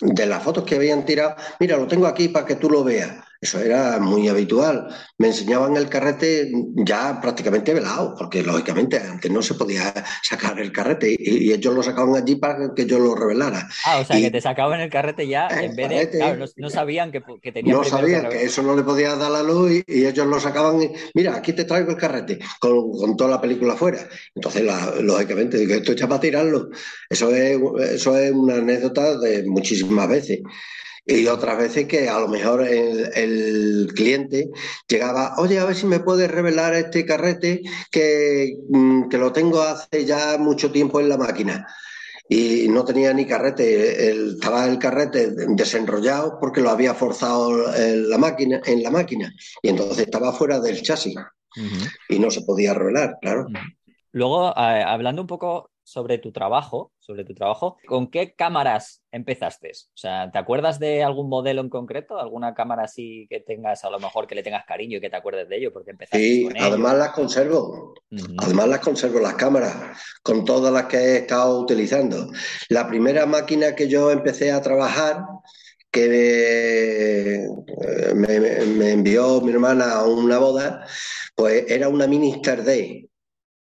[0.00, 1.36] de las fotos que habían tirado.
[1.60, 3.24] Mira, lo tengo aquí para que tú lo veas.
[3.42, 4.86] Eso era muy habitual.
[5.18, 10.70] Me enseñaban el carrete ya prácticamente velado, porque lógicamente antes no se podía sacar el
[10.70, 13.68] carrete y, y ellos lo sacaban allí para que yo lo revelara.
[13.84, 16.18] Ah, o sea, Y- que te sacaban el carrete ya El en vez de.
[16.18, 19.32] Claro, no, no sabían que, que tenían No sabían que eso no le podía dar
[19.32, 20.80] la luz y, y ellos lo sacaban.
[20.80, 24.08] y, Mira, aquí te traigo el carrete con, con toda la película afuera.
[24.36, 26.68] Entonces, la- lógicamente, digo, esto ya para tirarlo.
[27.10, 27.58] Eso es,
[27.90, 30.38] eso es una anécdota de muchísimas veces.
[31.04, 34.50] Y otras veces que a lo mejor el, el cliente
[34.88, 39.60] llegaba, oye, a ver si me puedes revelar este carrete que, mm, que lo tengo
[39.62, 41.66] hace ya mucho tiempo en la máquina
[42.28, 48.08] y no tenía ni carrete, el- estaba el carrete desenrollado porque lo había forzado en
[48.08, 51.14] la máquina, en la máquina y entonces estaba fuera del chasis.
[52.08, 53.46] Y no se podía revelar, claro.
[54.12, 59.70] Luego, eh, hablando un poco sobre tu trabajo, sobre tu trabajo, ¿con qué cámaras empezaste?
[59.70, 62.18] O sea, ¿te acuerdas de algún modelo en concreto?
[62.18, 65.16] ¿Alguna cámara así que tengas, a lo mejor que le tengas cariño y que te
[65.16, 66.66] acuerdes de ello porque empezaste Sí, con ello?
[66.66, 67.94] además las conservo,
[68.38, 69.74] además las conservo las cámaras
[70.22, 72.28] con todas las que he estado utilizando.
[72.68, 75.24] La primera máquina que yo empecé a trabajar
[75.90, 77.46] que
[78.14, 80.86] me, me- me envió mi hermana a una boda,
[81.34, 82.62] pues era una Minister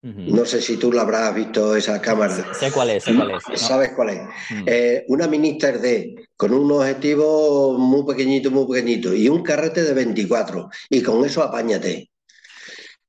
[0.03, 2.35] No sé si tú la habrás visto esa cámara.
[2.35, 3.43] Sé, sé cuál es, sé cuál es.
[3.47, 3.57] No.
[3.57, 4.21] ¿Sabes cuál es?
[4.51, 4.65] Mm.
[4.65, 9.93] Eh, una Minister D con un objetivo muy pequeñito, muy pequeñito y un carrete de
[9.93, 12.11] 24 y con eso apáñate.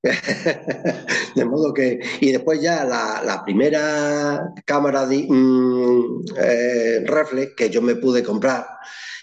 [1.36, 7.70] De modo que, y después ya la, la primera cámara de, mm, eh, reflex que
[7.70, 8.66] yo me pude comprar,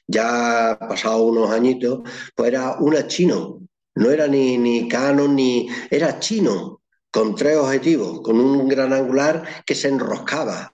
[0.06, 2.00] ya pasado unos añitos,
[2.34, 3.60] pues era una chino,
[3.96, 6.77] no era ni, ni Canon ni, era chino,
[7.10, 10.72] con tres objetivos, con un gran angular que se enroscaba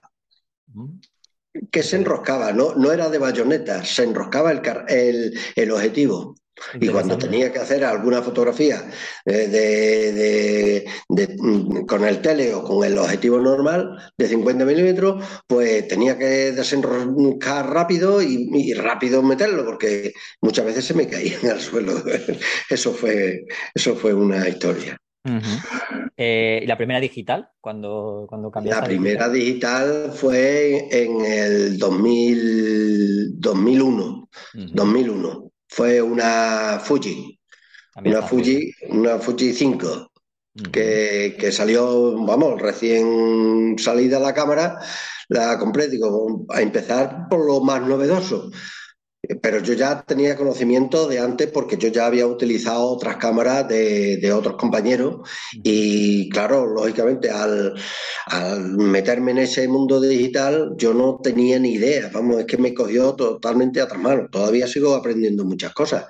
[1.71, 6.35] que se enroscaba, no, no era de bayoneta, se enroscaba el, el, el objetivo.
[6.79, 8.89] Y cuando tenía que hacer alguna fotografía
[9.25, 14.63] eh, de, de- de, mm, con el tele o con el objetivo normal de 50
[14.63, 21.07] milímetros, pues tenía que desenroscar rápido y, y rápido meterlo, porque muchas veces se me
[21.09, 22.01] caía al suelo.
[22.69, 24.97] Eso fue, eso fue una historia.
[26.17, 27.49] Eh, ¿y la primera digital?
[27.59, 34.29] Cuando, cuando La primera digital fue en el 2000, 2001.
[34.53, 34.67] Ujú.
[34.71, 35.51] 2001.
[35.67, 37.39] Fue una Fuji,
[37.93, 38.29] También una bien.
[38.29, 40.11] Fuji, una Fuji 5.
[40.71, 44.79] que, que, salió, vamos, recién salida la cámara,
[45.27, 48.51] la compré, digo, a empezar por lo más novedoso.
[49.41, 54.31] Pero yo ya tenía conocimiento de antes porque yo ya había utilizado otras cámaras de,
[54.33, 55.27] otros compañeros
[55.63, 57.73] y claro, lógicamente al,
[58.77, 63.13] meterme en ese mundo digital yo no tenía ni idea, vamos, es que me cogió
[63.15, 66.05] totalmente a otras manos, todavía sigo aprendiendo muchas cosas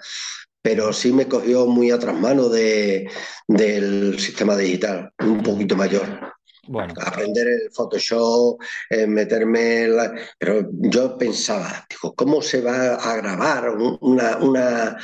[0.61, 3.07] pero sí me cogió muy a mano de,
[3.47, 6.33] del sistema digital, un poquito mayor.
[6.67, 6.93] Bueno.
[7.05, 10.13] Aprender el Photoshop, eh, meterme la...
[10.37, 14.97] Pero yo pensaba, digo, ¿cómo se va a grabar una, una,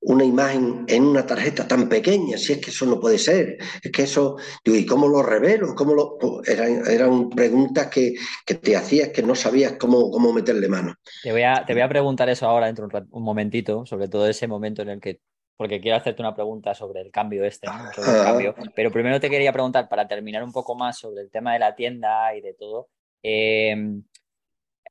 [0.00, 3.90] una imagen en una tarjeta tan pequeña, si es que eso no puede ser, es
[3.90, 5.74] que eso, digo, ¿y cómo lo revelo?
[5.74, 6.16] ¿Cómo lo...?
[6.18, 10.94] Pues eran, eran preguntas que, que, te hacías que no sabías cómo, cómo meterle mano.
[11.22, 14.08] Te voy, a, te voy a preguntar eso ahora dentro de un, un momentito, sobre
[14.08, 15.20] todo ese momento en el que
[15.56, 17.92] porque quiero hacerte una pregunta sobre el cambio este, ¿no?
[17.92, 18.54] sobre el cambio.
[18.74, 21.74] Pero primero te quería preguntar, para terminar un poco más sobre el tema de la
[21.74, 22.88] tienda y de todo,
[23.22, 23.74] eh,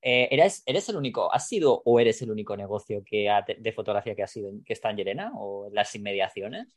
[0.02, 3.72] eh, ¿eres, ¿eres el único, has sido o eres el único negocio que ha, de
[3.72, 6.68] fotografía que ha sido que está en Llerena o en las inmediaciones?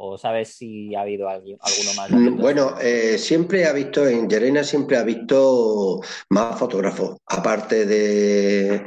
[0.00, 2.10] ¿O sabes si ha habido alguien, alguno más?
[2.10, 7.18] Mm, bueno, eh, siempre ha visto, en Llerena siempre ha visto más fotógrafos.
[7.26, 8.86] Aparte de,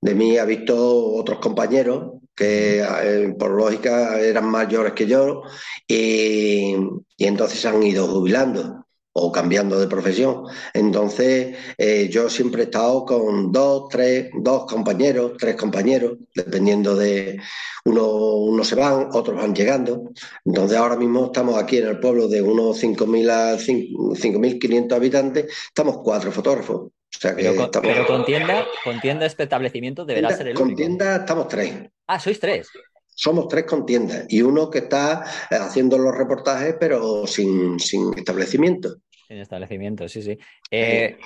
[0.00, 5.42] de mí, ha visto otros compañeros que eh, por lógica eran mayores que yo
[5.86, 6.74] y,
[7.16, 8.82] y entonces han ido jubilando
[9.14, 10.44] o cambiando de profesión.
[10.72, 17.38] Entonces, eh, yo siempre he estado con dos, tres, dos compañeros, tres compañeros, dependiendo de
[17.84, 20.10] uno, uno se van, otros van llegando.
[20.44, 25.98] Entonces, ahora mismo estamos aquí en el pueblo de unos 5.000 a 5.500 habitantes, estamos
[26.02, 26.90] cuatro fotógrafos.
[27.14, 27.90] O sea que pero, con, estamos...
[27.90, 30.78] pero con tienda, con tienda este establecimiento deberá ser el con único.
[30.78, 31.74] tienda estamos tres.
[32.12, 32.68] Ah, sois tres.
[33.14, 38.12] Somos tres con tiendas y uno que está eh, haciendo los reportajes pero sin, sin
[38.14, 38.96] establecimiento.
[39.26, 40.38] Sin establecimiento, sí, sí.
[40.70, 41.16] Eh,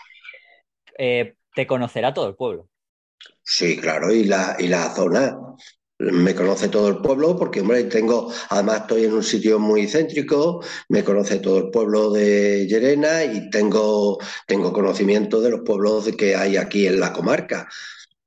[0.97, 2.69] eh, te conocerá todo el pueblo.
[3.43, 5.37] Sí, claro, y la, y la zona.
[5.99, 10.63] Me conoce todo el pueblo porque, hombre, tengo, además estoy en un sitio muy céntrico,
[10.91, 16.37] me conoce todo el pueblo de Llerena y tengo, tengo conocimiento de los pueblos que
[16.37, 17.67] hay aquí en la comarca.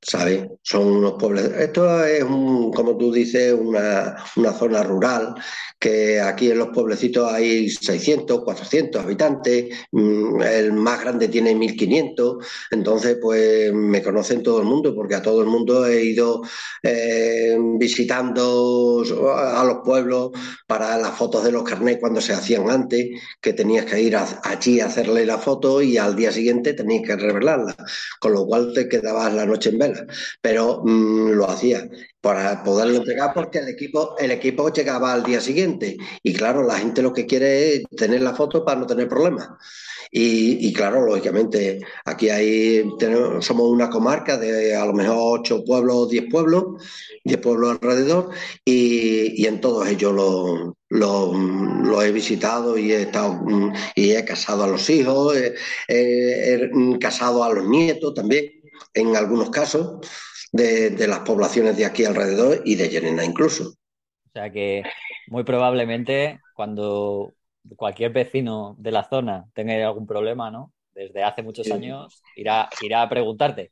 [0.01, 0.47] ¿Sabes?
[0.63, 1.43] Son unos pueblos.
[1.57, 5.35] Esto es, un, como tú dices, una, una, zona rural,
[5.79, 13.17] que aquí en los pueblecitos hay 600, 400 habitantes, el más grande tiene 1500, entonces
[13.21, 16.41] pues me conocen todo el mundo, porque a todo el mundo he ido
[16.83, 19.03] eh, visitando
[19.35, 20.31] a los pueblos
[20.67, 23.07] para las fotos de los carnets cuando se hacían antes,
[23.41, 27.03] que tenías que ir a, allí a hacerle la foto y al día siguiente tenías
[27.05, 27.75] que revelarla,
[28.19, 29.88] con lo cual te quedabas la noche en
[30.41, 31.87] pero mmm, lo hacía
[32.21, 36.77] para poderlo entregar porque el equipo, el equipo llegaba al día siguiente y claro, la
[36.77, 39.49] gente lo que quiere es tener la foto para no tener problemas.
[40.11, 42.83] Y, claro, lógicamente, aquí hay,
[43.41, 46.83] somos una comarca de a lo mejor ocho pueblos, diez pueblos,
[47.23, 48.29] diez pueblos alrededor,
[48.65, 53.39] y, en todos ellos lo, lo, he visitado y he estado
[53.95, 55.53] y he casado a los hijos, he,
[55.87, 58.58] he casado a los nietos también
[58.93, 60.07] en algunos casos,
[60.51, 63.69] de, de, las poblaciones de aquí alrededor y de Llerena incluso.
[63.69, 64.83] O sea que
[65.27, 67.33] muy probablemente cuando
[67.75, 70.73] cualquier vecino de la zona tenga algún problema, ¿no?
[70.93, 71.71] Desde hace muchos sí.
[71.71, 73.71] años, irá, irá a preguntarte.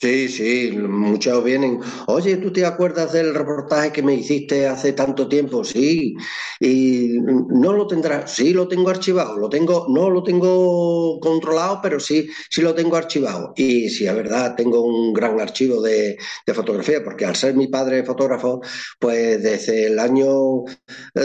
[0.00, 1.80] Sí, sí, muchos vienen.
[2.06, 5.64] Oye, ¿tú te acuerdas del reportaje que me hiciste hace tanto tiempo?
[5.64, 6.14] Sí.
[6.60, 8.32] Y no lo tendrás.
[8.32, 9.36] Sí, lo tengo archivado.
[9.36, 13.52] Lo tengo, no lo tengo controlado, pero sí, sí lo tengo archivado.
[13.56, 17.66] Y sí, es verdad, tengo un gran archivo de, de fotografía, porque al ser mi
[17.66, 18.60] padre fotógrafo,
[19.00, 20.62] pues desde el año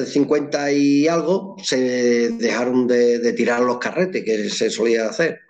[0.05, 5.41] 50 y algo se dejaron de, de tirar los carretes que se solía hacer.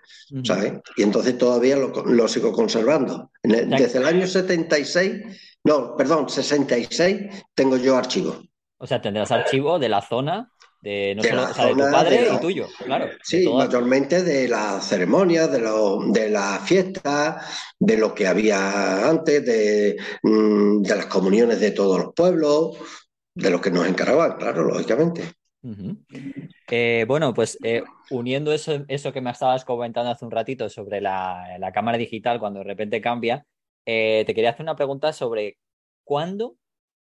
[0.44, 0.74] ¿Sabes?
[0.96, 3.30] Y entonces todavía lo, lo sigo conservando.
[3.42, 5.22] El, desde el año 76,
[5.64, 8.42] no, perdón, 66, tengo yo archivo.
[8.78, 10.50] O sea, tendrás archivo de la zona
[10.84, 13.08] de, no de, solo, o sea, de tu padre de y tuyo, claro.
[13.22, 17.42] Sí, mayormente de las ceremonias, de, lo, de las fiestas,
[17.78, 22.76] de lo que había antes, de, mm, de las comuniones de todos los pueblos,
[23.34, 25.22] de lo que nos encargaban, claro, lógicamente.
[26.70, 31.00] Eh, bueno, pues eh, uniendo eso, eso, que me estabas comentando hace un ratito sobre
[31.00, 33.46] la, cámara digital cuando de repente cambia,
[33.86, 35.58] eh, te quería hacer una pregunta sobre
[36.04, 36.56] cuándo,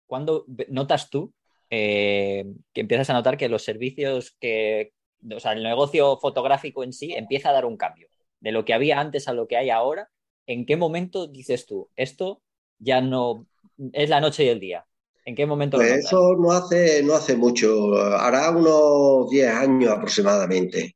[0.08, 1.34] cuándo notas tú
[1.68, 4.94] que empiezas a notar que los servicios que,
[5.30, 8.08] o sea, el negocio fotográfico en sí empieza a dar un cambio
[8.40, 10.10] de lo que había antes a lo que hay ahora.
[10.46, 12.42] ¿En qué momento dices tú, esto
[12.78, 13.48] ya no
[13.94, 14.86] es la noche y el día?
[15.26, 16.06] ¿En qué momento Pues lo notas?
[16.06, 20.96] eso no hace, no hace mucho, hará unos 10 años aproximadamente.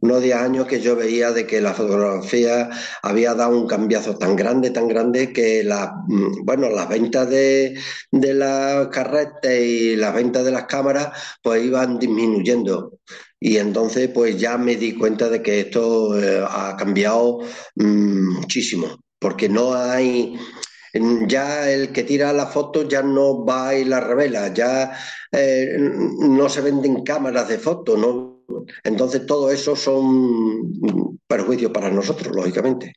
[0.00, 2.70] Unos 10 años que yo veía de que la fotografía
[3.02, 7.78] había dado un cambiazo tan grande, tan grande, que la, mm, bueno, las ventas de,
[8.12, 11.10] de las carretes y las ventas de las cámaras
[11.42, 12.98] pues iban disminuyendo.
[13.40, 17.40] Y entonces pues ya me di cuenta de que esto eh, ha cambiado
[17.76, 20.36] mm, muchísimo, porque no hay...
[20.92, 24.92] Ya el que tira la foto ya no va y la revela, ya
[25.30, 28.44] eh, no se venden cámaras de foto, ¿no?
[28.84, 32.92] Entonces, todo eso son perjuicios para nosotros, lógicamente.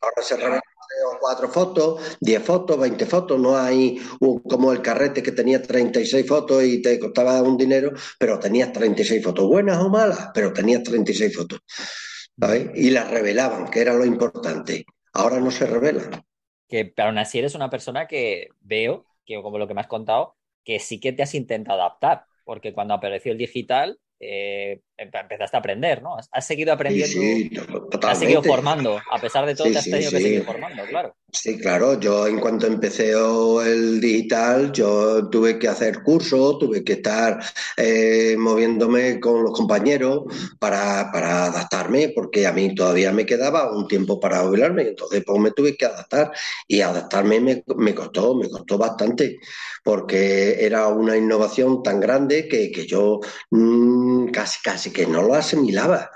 [0.00, 0.62] Ahora se revelan
[1.20, 4.00] cuatro fotos, 10 fotos, 20 fotos, no hay
[4.48, 9.22] como el carrete que tenía 36 fotos y te costaba un dinero, pero tenías 36
[9.22, 11.60] fotos, buenas o malas, pero tenías 36 fotos,
[12.38, 12.70] ¿sabes?
[12.74, 14.86] Y las revelaban, que era lo importante.
[15.12, 16.10] Ahora no se revelan.
[16.68, 19.86] Que pero aún así eres una persona que veo, que como lo que me has
[19.86, 25.20] contado, que sí que te has intentado adaptar, porque cuando apareció el digital, eh, empe-
[25.20, 26.16] empezaste a aprender, ¿no?
[26.16, 27.50] Has, has seguido aprendiendo, sí,
[28.04, 31.16] has seguido formando, a pesar de todo Sí, te has tenido que seguir formando, claro.
[31.38, 36.94] Sí, claro, yo en cuanto empecé el digital, yo tuve que hacer cursos, tuve que
[36.94, 37.38] estar
[37.76, 40.24] eh, moviéndome con los compañeros
[40.58, 41.00] para,
[41.46, 45.76] adaptarme, porque a mí todavía me quedaba un tiempo para jubilarme, entonces pues me tuve
[45.76, 46.32] que adaptar
[46.66, 49.38] y adaptarme me, me costó, me costó bastante,
[49.84, 53.20] porque era una innovación tan grande que, que yo
[53.50, 56.10] mm, casi, casi que no lo asimilaba.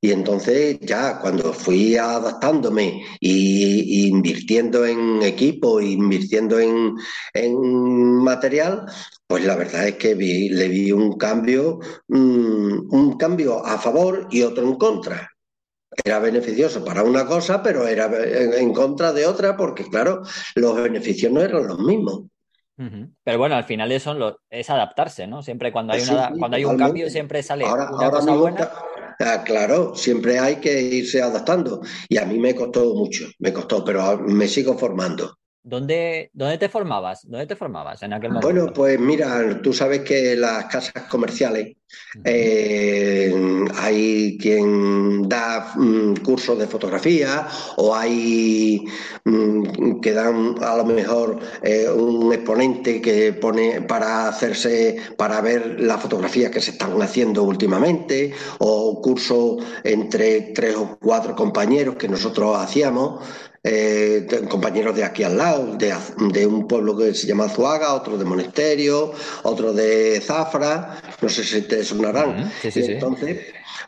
[0.00, 6.94] Y entonces ya cuando fui adaptándome y, y invirtiendo en equipo, invirtiendo en,
[7.34, 7.60] en
[8.22, 8.86] material,
[9.26, 14.28] pues la verdad es que vi- le vi un cambio, mm, un cambio a favor
[14.30, 15.30] y otro en contra.
[16.04, 20.22] Era beneficioso para una cosa, pero era en, en contra de otra, porque claro,
[20.54, 22.24] los beneficios no eran los mismos.
[23.24, 25.42] Pero bueno, al final eso es adaptarse, ¿no?
[25.42, 28.30] Siempre cuando hay una, sí, cuando hay un cambio, siempre sale Ahora, una ahora cosa
[28.30, 28.70] mismo, buena.
[29.20, 31.80] Ah, claro, siempre hay que irse adaptando.
[32.08, 35.38] Y a mí me costó mucho, me costó, pero me sigo formando.
[35.68, 37.28] ¿Dónde, dónde te formabas?
[37.28, 38.72] ¿Dónde te formabas en aquel Bueno, momento?
[38.72, 41.76] pues mira, tú sabes que las casas comerciales
[42.24, 43.34] eh,
[43.76, 48.82] hay quien da mm, cursos de fotografía o hay
[49.24, 55.80] mm, que dan a lo mejor eh, un exponente que pone para hacerse, para ver
[55.80, 62.08] las fotografías que se están haciendo últimamente o cursos entre tres o cuatro compañeros que
[62.08, 63.20] nosotros hacíamos.
[63.70, 68.24] Eh, compañeros de aquí al lado, de, un pueblo que se llama Azuaga, otro de
[68.24, 72.40] Monesterio, otro de Zafra, no sé si te sonarán.
[72.40, 72.48] Ujú.
[72.62, 72.92] Sí, sí, Y sí.
[72.92, 73.38] entonces,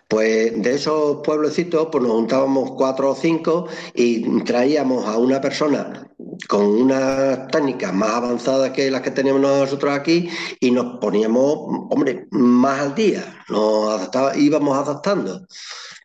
[0.07, 6.07] pues de esos pueblecitos, pues nos juntábamos cuatro o cinco y traíamos a una persona
[6.49, 10.29] con unas técnicas más avanzadas que las que teníamos nosotros aquí
[10.61, 11.55] y nos poníamos,
[11.91, 15.47] hombre, más al día, nos adaptaba- íbamos adaptando.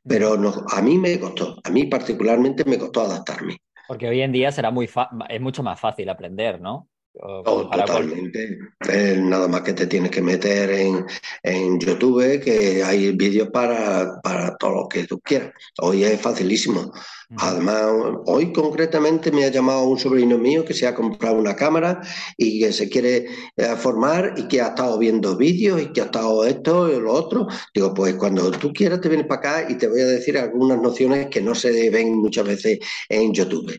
[0.08, 3.58] Pero nos- a mí me costó, a mí particularmente me costó adaptarme.
[3.88, 6.88] Porque hoy en día será muy fa- es mucho más fácil aprender, ¿no?
[7.22, 8.58] Oh, totalmente.
[8.90, 11.06] Eh, nada más que te tienes que meter en,
[11.44, 15.54] en YouTube, que hay vídeos para, para todo lo que tú quieras.
[15.80, 16.92] Hoy es facilísimo.
[17.38, 17.86] Además,
[18.26, 22.02] hoy concretamente me ha llamado un sobrino mío que se ha comprado una cámara
[22.38, 26.06] y que se quiere eh, formar y que ha estado viendo vídeos y que ha
[26.06, 27.48] estado esto y lo otro.
[27.74, 30.80] Digo, pues cuando tú quieras te vienes para acá y te voy a decir algunas
[30.82, 33.74] nociones que no se ven muchas veces en YouTube.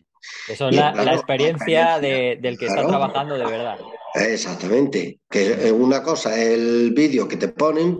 [0.47, 3.79] Eso es la, claro, la experiencia experiencia, de- del que está trabajando de verdad.
[4.15, 7.97] Exactamente, que es una cosa es el vídeo que te ponen,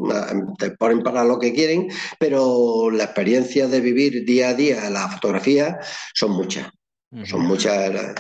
[0.58, 5.08] te ponen para lo que quieren, pero la experiencia de vivir día a día la
[5.10, 5.80] fotografía
[6.14, 6.70] son muchas,
[7.24, 7.94] son muchas.
[7.94, 8.16] la-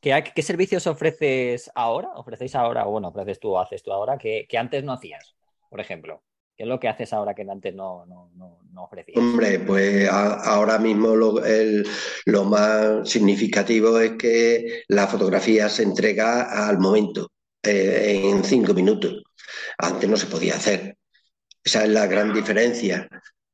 [0.00, 2.10] ¿Qué, qué servicios ofreces ahora?
[2.14, 2.86] ¿Ofrecéis ahora?
[2.86, 5.34] O bueno, ofreces tú haces tú ahora que, que antes no hacías,
[5.68, 6.22] por ejemplo.
[6.56, 9.18] ¿Qué es lo que haces ahora que antes no, no, no, no ofrecías?
[9.18, 11.86] Hombre, pues a- ahora mismo lo, el-
[12.26, 17.30] lo más significativo es que la fotografía se entrega al momento,
[17.62, 19.22] eh, en cinco minutos.
[19.78, 20.96] Antes no se podía hacer.
[21.64, 23.08] Esa es la gran diferencia.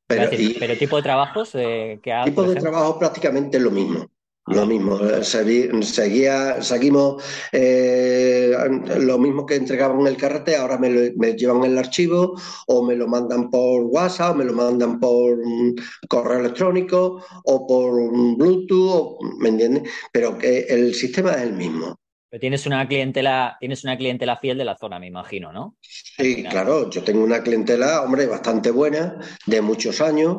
[0.07, 4.07] Pero, decir, y, pero tipo de trabajos eh, que tipo de trabajo prácticamente lo mismo.
[4.47, 8.53] Lo mismo, eh, seguía, seguimos eh,
[8.99, 12.35] lo mismo que entregaban en el carrete, ahora me, lo- me llevan el archivo
[12.67, 15.75] o me lo mandan por WhatsApp, o me lo mandan por mm,
[16.09, 19.83] correo electrónico o por mm, Bluetooth, o- ¿me entiendes?
[20.11, 21.95] Pero que el sistema es el mismo.
[22.29, 25.77] Pero tienes una clientela, tienes una clientela fiel de la zona, me imagino, ¿no?
[25.81, 30.37] Sí, claro, yo tengo una clientela, hombre, bastante buena, de muchos años,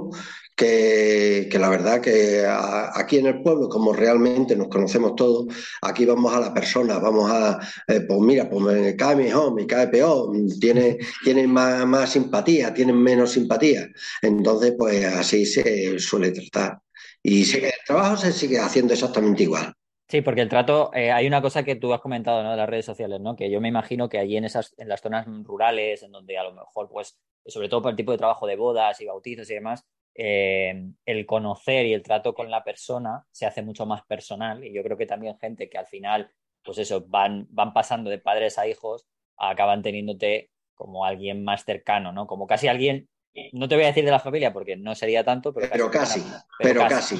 [0.54, 5.46] que, la verdad que aquí en el pueblo, como realmente nos conocemos todos,
[5.82, 9.66] aquí vamos a la persona, vamos a, eh, pues mira, pues me cae mejor, me
[9.66, 10.30] cae peor,
[10.60, 13.88] tiene, tiene más, más simpatía, tienen menos simpatía.
[14.22, 16.78] Entonces, pues así se suele tratar.
[17.22, 19.72] Y el trabajo se sigue haciendo exactamente igual.
[20.06, 22.50] Sí, porque el trato, eh, hay una cosa que tú has comentado, ¿no?
[22.50, 23.34] De las redes sociales, ¿no?
[23.34, 26.44] Que yo me imagino que allí en esas, en las zonas rurales, en donde a
[26.44, 29.54] lo mejor, pues, sobre todo por el tipo de trabajo de bodas y bautizos y
[29.54, 29.82] demás,
[30.14, 34.72] eh, el conocer y el trato con la persona se hace mucho más personal y
[34.72, 36.30] yo creo que también gente que al final,
[36.62, 39.06] pues eso, van, van pasando de padres a hijos,
[39.36, 42.26] acaban teniéndote como alguien más cercano, ¿no?
[42.26, 43.08] Como casi alguien,
[43.52, 46.22] no te voy a decir de la familia porque no sería tanto, pero, pero casi,
[46.58, 47.18] pero, casi,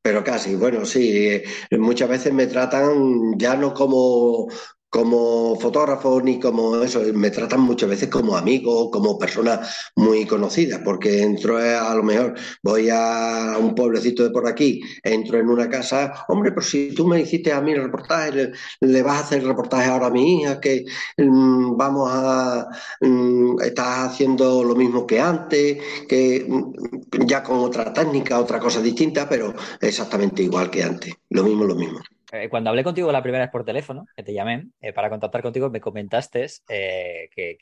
[0.00, 0.54] pero casi.
[0.54, 4.48] Bueno, sí, eh, muchas veces me tratan ya no como
[4.90, 9.60] como fotógrafo ni como eso, me tratan muchas veces como amigo, como persona
[9.96, 15.38] muy conocida, porque entro a lo mejor, voy a un pueblecito de por aquí, entro
[15.38, 19.16] en una casa, hombre, pero si tú me hiciste a mí el reportaje, le, vas
[19.16, 20.84] a hacer el reportaje ahora a mi hija, que
[21.18, 22.66] mm, vamos a,
[23.00, 25.78] mm, estás haciendo lo mismo que antes,
[26.08, 31.44] que mm, ya con otra técnica, otra cosa distinta, pero exactamente igual que antes, lo
[31.44, 32.00] mismo, lo mismo.
[32.32, 35.42] Eh, cuando hablé contigo la primera vez por teléfono, que te llamé eh, para contactar
[35.42, 37.58] contigo, me comentaste eh, que,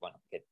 [0.00, 0.44] bueno, que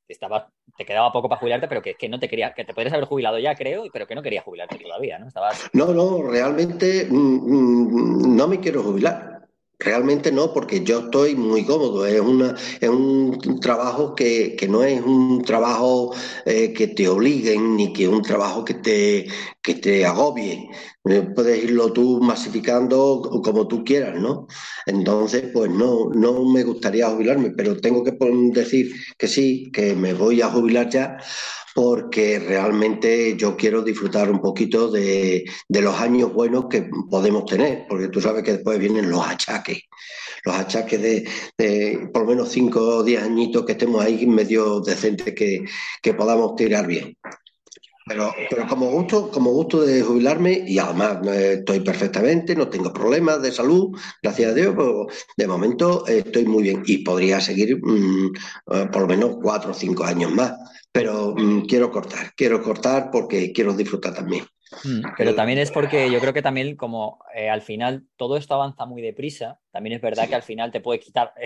[0.77, 3.39] te quedaba poco para jubilarte, pero que, no te quería, que te podrías haber jubilado
[3.39, 5.27] ya, creo, pero que no querías jubilarte todavía, ¿no?
[5.27, 5.69] Estabas...
[5.73, 9.36] No, no, realmente mm, mm, no me quiero jubilar.
[9.79, 12.05] Realmente no, porque yo estoy muy cómodo.
[12.07, 16.15] Es, una, es un trabajo que, que no es un trabajo
[16.45, 19.27] eh, que te obliguen ni que un trabajo que te,
[19.61, 20.67] que te agobie.
[21.05, 24.47] Eh, puedes irlo tú masificando como tú quieras, ¿no?
[24.87, 28.17] Entonces, pues no, no me gustaría jubilarme, pero tengo que
[28.51, 31.17] decir que sí, que me voy a jubilar ya
[31.77, 38.07] porque realmente yo quiero disfrutar un poquito de, los años buenos que podemos tener, porque
[38.07, 39.83] tú sabes que después vienen los achaques,
[40.43, 40.99] los achaques
[41.55, 46.55] de, por lo menos cinco o diez añitos que estemos ahí medio decentes que, podamos
[46.55, 47.15] tirar bien.
[48.07, 53.39] Pero, pero como gusto, como gusto de jubilarme, y además estoy perfectamente, no tengo problemas
[53.43, 58.33] de salud, gracias a Dios, pues, de momento estoy muy bien y podría seguir mm,
[58.73, 60.53] eh, por lo menos cuatro o cinco años más
[60.97, 64.45] pero mm, quiero cortar, quiero cortar porque quiero disfrutar también.
[64.83, 68.55] Mm, pero también es porque yo creo que también como eh, al final todo esto
[68.55, 71.45] avanza muy deprisa, también es verdad que al final te puede quitar, eh,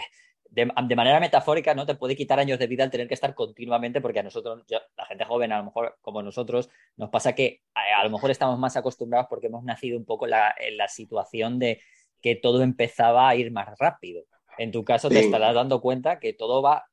[0.49, 1.86] de, manera metafórica, ¿no?
[1.86, 5.06] Te puede quitar años de vida al tener que estar continuamente, porque a nosotros, la
[5.06, 8.58] gente joven, a lo mejor como nosotros, nos pasa que a, a lo mejor estamos
[8.58, 11.82] más acostumbrados porque hemos nacido un poco en la situación de
[12.22, 14.24] que todo empezaba a ir más rápido.
[14.58, 16.86] En tu caso, te estarás dando cuenta que todo va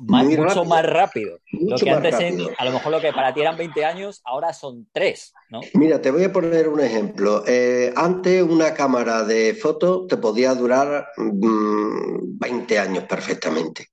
[0.00, 1.38] mucho más rápido.
[1.50, 2.14] lo que antes,
[2.58, 5.60] a lo mejor lo que para ti eran 20 años, ahora son 3, ¿no?
[5.74, 7.44] Mira, te voy a poner un ejemplo.
[7.46, 11.48] Eh, antes una cámara de foto te podía durar 20
[12.38, 13.88] mm, años perfectamente.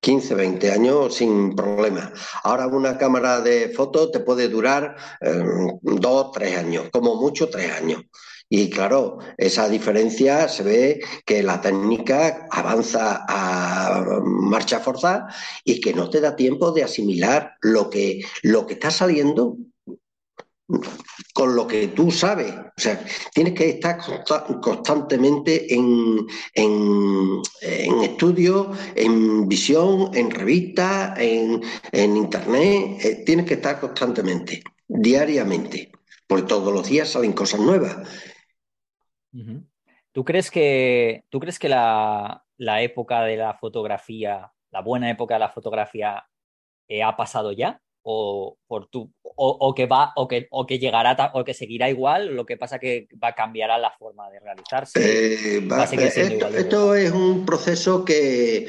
[0.00, 2.12] 15, 20 años sin problema.
[2.44, 7.72] Ahora una cámara de foto te puede durar 2, eh, 3 años, como mucho 3
[7.72, 8.02] años.
[8.48, 15.34] Y claro, esa diferencia se ve que la técnica avanza a marcha forzada
[15.64, 19.56] y que no te da tiempo de asimilar lo que, lo que está saliendo
[21.32, 22.52] con lo que tú sabes.
[22.52, 23.98] O sea, tienes que estar
[24.60, 32.98] constantemente en, en, en estudio, en visión, en revistas, en, en internet.
[33.04, 35.90] Eh, tienes que estar constantemente, diariamente,
[36.26, 37.96] porque todos los días salen cosas nuevas.
[40.12, 45.40] ¿Tú crees que, ¿tú crees que la, época de la fotografía, la buena época de
[45.40, 46.24] la fotografía,
[46.88, 47.80] eh, ha pasado ya?
[48.02, 52.34] O, por tu, o, que va, o que, o que llegará, o que seguirá igual,
[52.34, 55.58] lo que pasa que va a cambiar la forma de realizarse.
[55.58, 55.68] Eh,
[56.54, 58.68] esto, es un proceso que,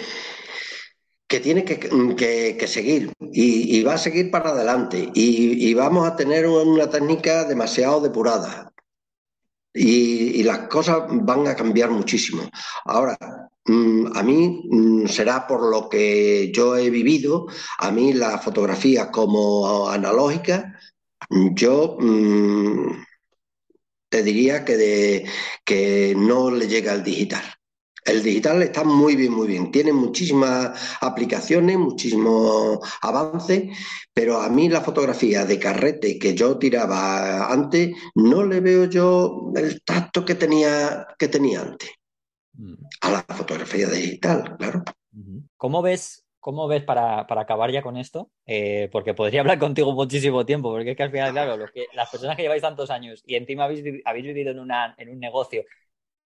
[1.27, 6.47] que tiene que, seguir y, va a seguir para adelante y, y, vamos a tener
[6.47, 8.73] una técnica demasiado depurada
[9.77, 12.43] y, las cosas van a cambiar muchísimo.
[12.85, 13.17] Ahora,
[13.65, 17.47] mm, a mí mm, será por lo que yo he vivido,
[17.79, 20.79] a mí la fotografía como analógica,
[21.29, 23.03] yo mm,
[24.09, 25.25] te diría que,
[25.65, 27.43] que no le llega al digital.
[28.07, 29.69] El digital está muy bien, muy bien.
[29.69, 33.77] Tiene muchísimas aplicaciones, muchísimos avances,
[34.13, 39.51] pero a mí la fotografía de carrete que yo tiraba antes, no le veo yo
[39.55, 41.89] el tacto que tenía, que tenía antes.
[42.53, 42.75] Mm.
[43.01, 44.83] A la fotografía digital, claro.
[45.57, 48.31] ¿Cómo ves, ¿cómo ves para, acabar ya con esto?
[48.45, 52.09] Eh, porque podría hablar contigo muchísimo tiempo, porque es que al final, claro, que, las
[52.09, 55.65] personas que lleváis tantos años y encima habéis, habéis vivido en, una, en un negocio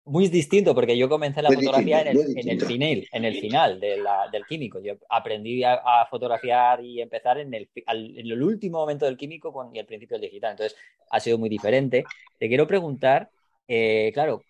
[0.08, 4.80] muy distinto, porque yo comencé la fotografía en, el, final, en el final del químico.
[4.80, 9.74] Yo aprendí a, fotografiar y empezar en el, en el último momento del químico con,
[9.74, 10.52] y el principio del digital.
[10.52, 10.76] Entonces,
[11.10, 12.04] ha sido muy diferente.
[12.38, 13.30] Te quiero preguntar,
[13.66, 14.42] eh, claro,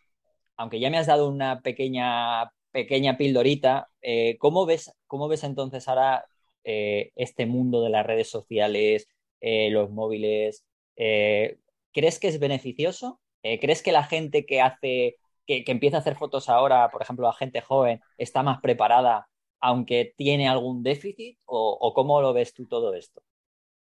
[0.56, 5.88] aunque ya me has dado una pequeña, pequeña pildorita, eh, ¿cómo, ves, ¿cómo ves entonces
[5.88, 6.24] ahora
[6.64, 9.08] eh, este mundo de las redes sociales,
[9.40, 10.64] los móviles?
[10.96, 13.20] ¿Crees que es beneficioso?
[13.42, 15.16] ¿Crees que la gente que hace
[15.48, 19.28] que, empieza a hacer fotos ahora, por ejemplo, la gente joven, está más preparada
[19.60, 21.38] aunque tiene algún déficit?
[21.46, 23.22] ¿O, cómo lo ves tú todo esto?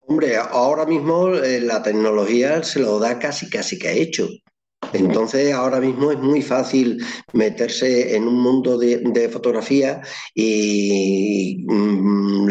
[0.07, 4.27] Hombre, ahora mismo eh, la tecnología se lo da casi, casi que ha hecho.
[4.93, 7.03] Entonces, ahora mismo es muy fácil
[7.33, 10.01] meterse en un mundo de, fotografía
[10.33, 12.47] y mm,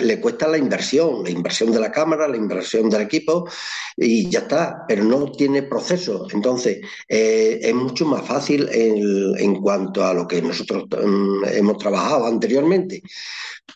[0.00, 3.48] le cuesta la inversión, la inversión de la cámara, la inversión del equipo
[3.96, 6.26] y ya está, pero no tiene proceso.
[6.32, 12.26] Entonces, eh, es mucho más fácil en, cuanto a lo que nosotros mm, hemos trabajado
[12.26, 13.02] anteriormente.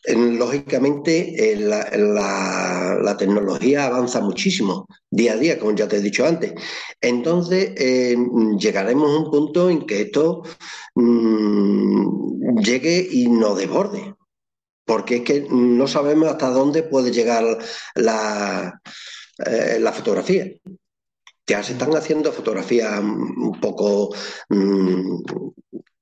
[0.07, 6.53] lógicamente, eh, la, tecnología avanza muchísimo día a día, como ya te he dicho antes.
[7.01, 8.16] Entonces, eh,
[8.59, 10.43] llegaremos a un punto en que esto
[10.95, 14.14] mm, llegue y no desborde
[14.85, 17.45] porque es que no sabemos hasta dónde puede llegar
[17.95, 18.80] la,
[19.47, 20.47] eh, la fotografía.
[21.47, 24.14] Ya se están haciendo fotografías un poco
[24.49, 25.22] mm,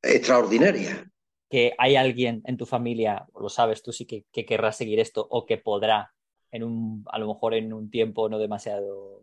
[0.02, 1.04] extraordinarias.
[1.48, 5.26] Que hay alguien en tu familia, lo sabes tú sí que, que querrá seguir esto
[5.28, 6.12] o que podrá,
[6.50, 9.21] en un, a lo mejor en un tiempo no demasiado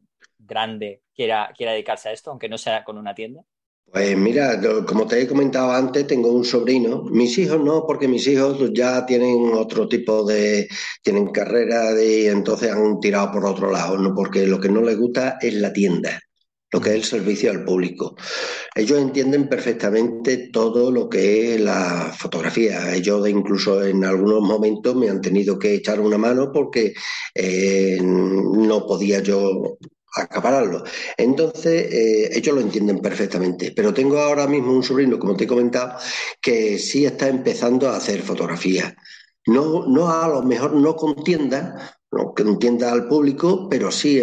[0.50, 3.43] grande, quiera, quiera dedicarse a esto, aunque no sea con una tienda.
[3.91, 7.04] Pues mira, como te he comentado antes, tengo un sobrino.
[7.06, 10.68] Mis hijos no, porque mis hijos ya tienen otro tipo de,
[11.02, 14.14] tienen carrera y entonces han tirado por otro lado, ¿no?
[14.14, 16.22] porque lo que no les gusta es la tienda,
[16.72, 18.16] lo que es el servicio al público.
[18.76, 22.93] Ellos entienden perfectamente todo lo que es la fotografía.
[22.93, 26.93] Ellos incluso en algunos momentos me han tenido que echar una mano porque
[27.34, 29.78] eh, no podía yo
[30.24, 30.84] acapararlo.
[31.18, 33.72] Entonces, eh, ellos lo entienden perfectamente.
[33.76, 35.98] Pero tengo ahora mismo un sobrino, como te he comentado,
[36.42, 38.96] que sí está empezando a hacer fotografía.
[39.48, 44.20] No, no a lo mejor no contienda, no que entienda al público, pero sí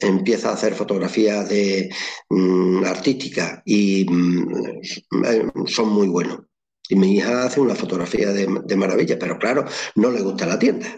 [0.00, 1.90] empieza a hacer fotografías de
[2.30, 6.40] mm, artística y mm, son muy buenos.
[6.88, 10.88] Y mi hija hace una fotografía de maravilla, pero claro, no le gusta la tienda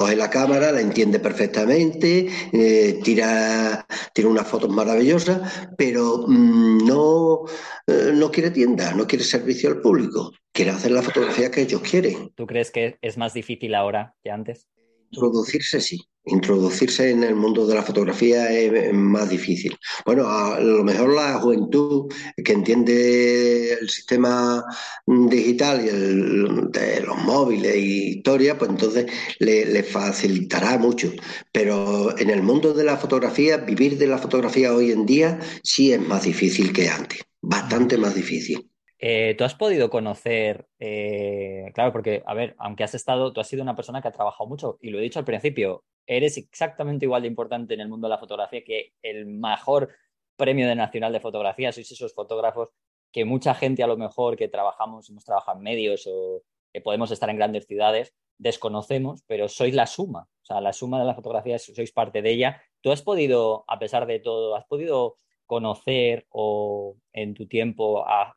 [0.00, 7.40] coge la cámara, la entiende perfectamente, eh, tira, tira unas fotos maravillosas, pero mm, no,
[7.86, 11.82] eh, no quiere tienda, no quiere servicio al público, quiere hacer la fotografía que ellos
[11.82, 12.32] quieren.
[12.34, 14.70] ¿Tú crees que es más difícil ahora que antes?
[15.10, 15.98] Introducirse sí,
[16.30, 19.76] introducirse en el mundo de la fotografía es más difícil.
[20.04, 22.12] Bueno, a lo mejor la juventud
[22.44, 24.64] que entiende el sistema
[25.06, 29.06] digital y el, de los móviles y historia, pues entonces
[29.38, 31.10] le, facilitará mucho.
[31.52, 35.92] Pero en el mundo de la fotografía, vivir de la fotografía hoy en día sí
[35.92, 38.70] es más difícil que antes, bastante más difícil.
[39.02, 43.48] Eh, ¿Tú has podido conocer, eh, claro, porque, a ver, aunque has estado, tú has
[43.48, 47.06] sido una persona que ha trabajado mucho, y lo he dicho al principio, eres exactamente
[47.06, 49.90] igual de importante en el mundo de la fotografía que el mejor
[50.36, 52.70] premio de nacional de fotografía, sois esos fotógrafos
[53.12, 56.42] que mucha gente a lo mejor que trabajamos, hemos trabajado en medios o
[56.72, 60.98] que podemos estar en grandes ciudades, desconocemos, pero sois la suma, o sea, la suma
[60.98, 62.62] de la fotografía, sois parte de ella.
[62.80, 68.34] ¿Tú has podido, a pesar de todo, has podido conocer o en tu tiempo a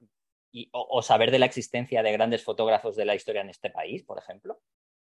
[0.72, 4.20] o, saber de la existencia de grandes fotógrafos de la historia en este país, por
[4.20, 4.60] ejemplo.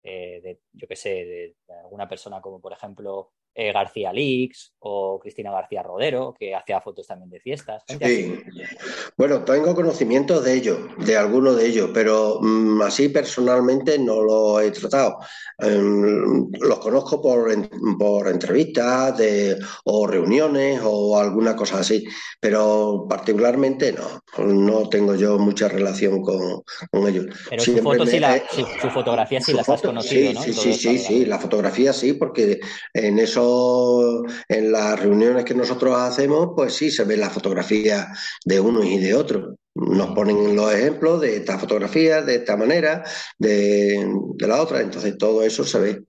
[0.03, 5.18] Eh, de, yo qué sé, de, alguna persona como por ejemplo eh, García Lix o
[5.18, 7.82] Cristina García Rodero, que hacía fotos también de fiestas.
[7.88, 8.38] Sí,
[9.16, 14.61] bueno, tengo conocimiento de ellos, de algunos de ellos, pero mm, así personalmente no lo
[14.61, 15.18] he tratado.
[15.59, 17.50] Em, los conozco por,
[17.98, 22.06] por entrevistas de, o reuniones o alguna cosa así,
[22.38, 26.62] pero particularmente no, no tengo yo mucha relación con,
[27.09, 27.26] ellos.
[27.50, 28.40] Pero su, foto la,
[28.80, 30.42] su, fotografía sí las has conocido, sí, ¿no?
[30.42, 32.61] Sí, sí, sí, sí, la fotografía sí, porque
[32.94, 33.47] en eso,
[34.49, 38.09] en las reuniones que nosotros hacemos, pues sí se ve la fotografía
[38.44, 39.57] de uno y de otro.
[39.74, 43.05] Nos ponen los ejemplos de esta fotografía, de esta manera,
[43.38, 44.07] de,
[44.38, 46.05] la otra, entonces todo eso se ve.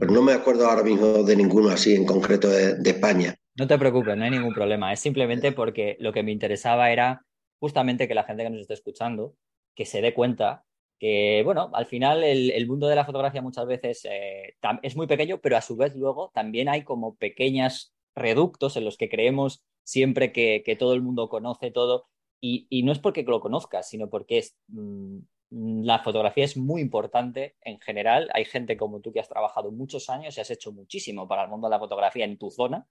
[0.00, 3.34] Pero no me acuerdo ahora mismo de ninguno así en concreto de, de España.
[3.54, 4.92] No te preocupes, no hay ningún problema.
[4.92, 7.26] Es simplemente porque lo que me interesaba era
[7.58, 9.36] justamente que la gente que nos esté escuchando,
[9.74, 10.64] que se dé cuenta
[11.02, 15.40] que, bueno, al final el, mundo de la fotografía muchas veces eh, es muy pequeño,
[15.40, 20.30] pero a su vez luego también hay como pequeños reductos en los que creemos siempre
[20.32, 22.06] que, todo el mundo conoce todo.
[22.40, 25.18] Y, no es porque lo conozcas, sino porque es, mm,
[25.50, 28.30] la fotografía es muy importante en general.
[28.32, 31.50] Hay gente como tú que has trabajado muchos años y has hecho muchísimo para el
[31.50, 32.86] mundo de la fotografía en tu zona,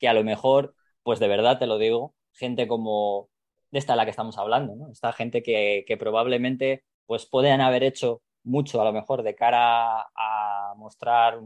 [0.00, 3.30] que a lo mejor, pues de verdad te lo digo, gente como
[3.70, 4.90] de esta la que estamos hablando.
[4.90, 10.74] Esta gente que probablemente pues pueden haber hecho mucho a lo mejor de cara a
[10.76, 11.38] mostrar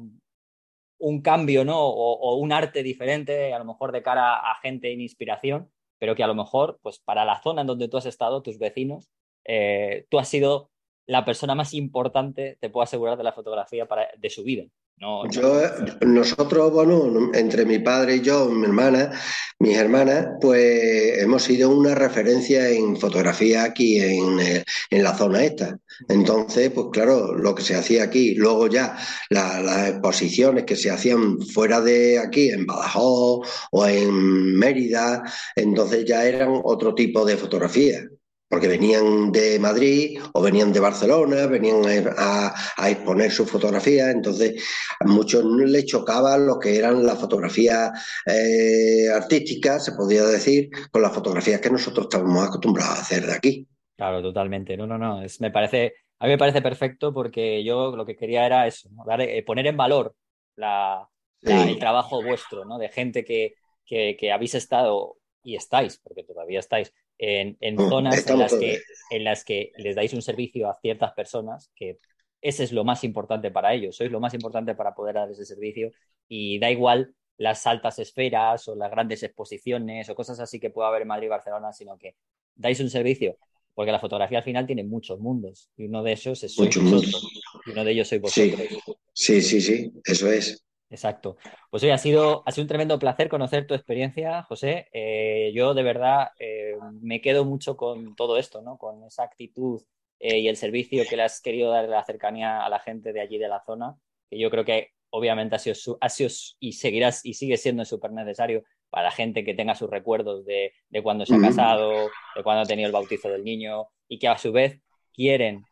[0.98, 1.78] un, cambio, ¿no?
[1.78, 6.22] O, un arte diferente, a lo mejor de cara a gente en inspiración, pero que
[6.22, 9.10] a lo mejor, pues para la zona en donde tú has estado, tus vecinos,
[9.44, 10.70] eh, tú has sido
[11.06, 14.64] la persona más importante, te puedo asegurar, de la fotografía para, de su vida.
[14.98, 15.24] Yo,
[16.06, 19.10] nosotros, bueno, entre mi padre y yo, mi hermana,
[19.58, 25.44] mis hermanas, pues hemos sido una referencia en fotografía aquí en, eh, en la zona
[25.44, 25.78] esta.
[26.08, 28.96] Entonces, pues claro, lo que se hacía aquí, luego ya
[29.28, 35.22] las exposiciones que se hacían fuera de aquí, en Badajoz o en Mérida,
[35.56, 38.00] entonces ya eran otro tipo de fotografía
[38.48, 41.82] porque venían de Madrid o venían de Barcelona, venían
[42.16, 42.54] a,
[42.88, 44.62] exponer su fotografía, entonces
[45.00, 47.90] a muchos les chocaba lo que eran las fotografías
[48.26, 53.34] eh, artísticas, se podría decir, con las fotografías que nosotros estábamos acostumbrados a hacer de
[53.34, 53.68] aquí.
[53.96, 54.76] Claro, totalmente.
[54.76, 55.22] No, no, no.
[55.22, 58.88] Es, me parece, a mí me parece perfecto porque yo lo que quería era eso,
[59.18, 60.14] eh, poner en valor
[60.54, 61.08] la,
[61.42, 62.78] el trabajo vuestro, ¿no?
[62.78, 68.38] De gente que, que habéis estado y estáis, porque todavía estáis en, mm, zonas en
[68.38, 71.98] las, que, en las que les dais un servicio a ciertas personas, que
[72.40, 75.44] ese es lo más importante para ellos, sois lo más importante para poder dar ese
[75.44, 75.90] servicio.
[76.28, 80.88] Y da igual las altas esferas o las grandes exposiciones o cosas así que pueda
[80.88, 82.16] haber en Madrid y Barcelona, sino que
[82.54, 83.36] dais un servicio,
[83.74, 87.28] porque la fotografía al final tiene muchos mundos y uno de esos es vosotros,
[87.66, 88.60] y uno de ellos sois vosotros.
[89.12, 90.65] sí, sí, sí, eso es.
[90.88, 91.36] Exacto.
[91.70, 94.88] Pues hoy ha sido, ha sido un tremendo placer conocer tu experiencia, José.
[94.92, 98.78] Eh, yo de verdad eh, me quedo mucho con todo esto, ¿no?
[98.78, 99.82] Con esa actitud
[100.20, 103.20] eh, y el servicio que le has querido dar la cercanía a la gente de
[103.20, 103.96] allí de la zona,
[104.30, 106.30] que yo creo que obviamente ha sido, ha sido
[106.60, 110.72] y seguirás y sigue siendo súper necesario para la gente que tenga sus recuerdos de,
[110.88, 114.28] de cuando se ha casado, de cuando ha tenido el bautizo del niño y que
[114.28, 114.80] a su vez
[115.16, 115.64] quieren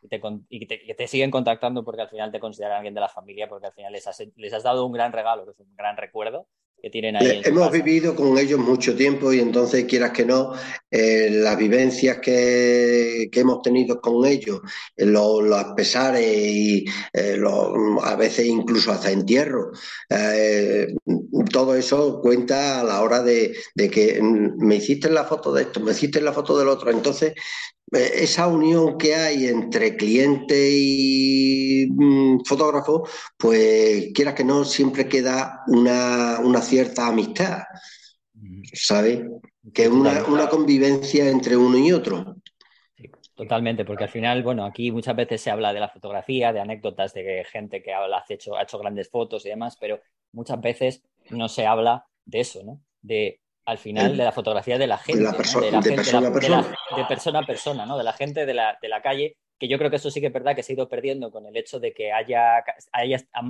[0.48, 3.66] y, te, te, siguen contactando porque al final te consideran alguien de la familia, porque
[3.66, 4.06] al final les
[4.54, 6.48] has, dado un gran regalo, un gran recuerdo
[6.80, 7.40] que tienen ahí.
[7.44, 10.52] Hemos vivido con ellos mucho tiempo y entonces, quieras que no,
[10.90, 14.60] eh, las vivencias que, que, hemos tenido con ellos,
[14.96, 17.40] eh, los, los, pesares y eh,
[18.02, 19.70] a veces incluso hasta entierro,
[21.50, 25.62] todo eso cuenta a la hora de, de que mm, me hiciste la foto de
[25.62, 26.90] esto, me hiciste la foto del otro.
[26.90, 27.34] Entonces,
[27.94, 33.06] esa unión que hay entre cliente y mm, fotógrafo,
[33.36, 37.62] pues quieras que no, siempre queda una, cierta amistad,
[38.72, 39.22] ¿sabes?
[39.72, 42.36] Que es una, convivencia entre uno y otro.
[43.34, 47.14] totalmente, porque al final, bueno, aquí muchas veces se habla de la fotografía, de anécdotas
[47.14, 50.00] de gente que ha hecho, ha hecho grandes fotos y demás, pero
[50.32, 52.80] muchas veces no se habla de eso, ¿no?
[53.00, 55.78] De al final de la fotografía de la gente, de, persona,
[57.38, 57.96] a persona, ¿no?
[57.96, 60.26] De la gente de la, de la calle, que yo creo que eso sí que
[60.26, 62.62] es verdad que se ha ido perdiendo con el hecho de que haya,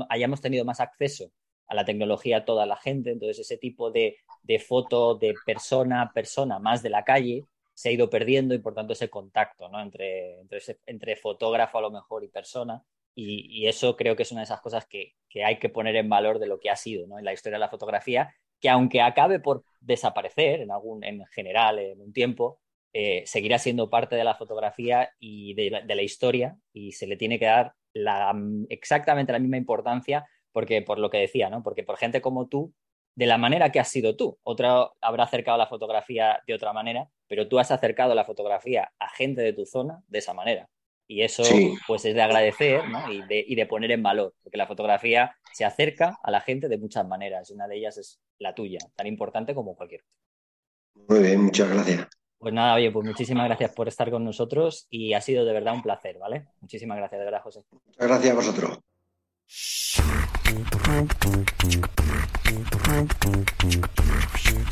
[0.09, 1.33] hayamos tenido más acceso
[1.67, 6.13] a la tecnología toda la gente, entonces ese tipo de, de foto de persona a
[6.13, 9.81] persona más de la calle se ha ido perdiendo y por tanto ese contacto ¿no?
[9.81, 10.41] entre,
[10.87, 12.83] entre, fotógrafo a lo mejor y persona
[13.17, 16.09] y, eso creo que es una de esas cosas que, que, hay que poner en
[16.09, 17.19] valor de lo que ha sido ¿no?
[17.19, 21.79] en la historia de la fotografía que aunque acabe por desaparecer en, algún, en general
[21.79, 22.61] en un tiempo,
[22.93, 27.39] eh, seguirá siendo parte de la fotografía y de la, historia y se le tiene
[27.39, 28.35] que dar la,
[28.69, 30.25] exactamente la misma importancia
[30.55, 31.65] porque por lo que decía, ¿no?
[31.65, 32.73] Porque por gente como tú,
[33.17, 37.09] de la manera que has sido tú, otra habrá acercado la fotografía de otra manera,
[37.27, 40.71] pero tú has acercado la fotografía a gente de tu zona de esa manera.
[41.09, 41.43] Y eso
[41.87, 43.13] pues es de agradecer ¿no?
[43.13, 46.69] y, de, y, de, poner en valor, porque la fotografía se acerca a la gente
[46.69, 47.51] de muchas maneras.
[47.51, 51.07] Una de ellas es la tuya, tan importante como cualquier otra.
[51.09, 52.09] Muy bien, muchas gracias.
[52.39, 55.75] Pues nada, oye, pues muchísimas gracias por estar con nosotros y ha sido de verdad
[55.75, 56.47] un placer, ¿vale?
[56.61, 57.65] Muchísimas gracias, de verdad, José.
[57.71, 58.79] Muchas gracias a vosotros.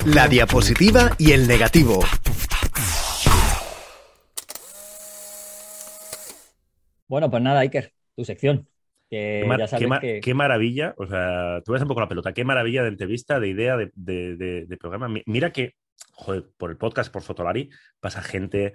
[0.07, 2.01] La diapositiva y el negativo.
[7.07, 8.67] Bueno, pues nada, Iker, tu sección.
[9.11, 13.49] qué, maravilla, o sea, tú ves un poco la pelota, qué maravilla de entrevista, de
[13.49, 15.15] idea, de, programa.
[15.27, 15.75] Mira que,
[16.13, 17.69] joder, por el podcast, por Fotolari,
[18.01, 18.73] pasa gente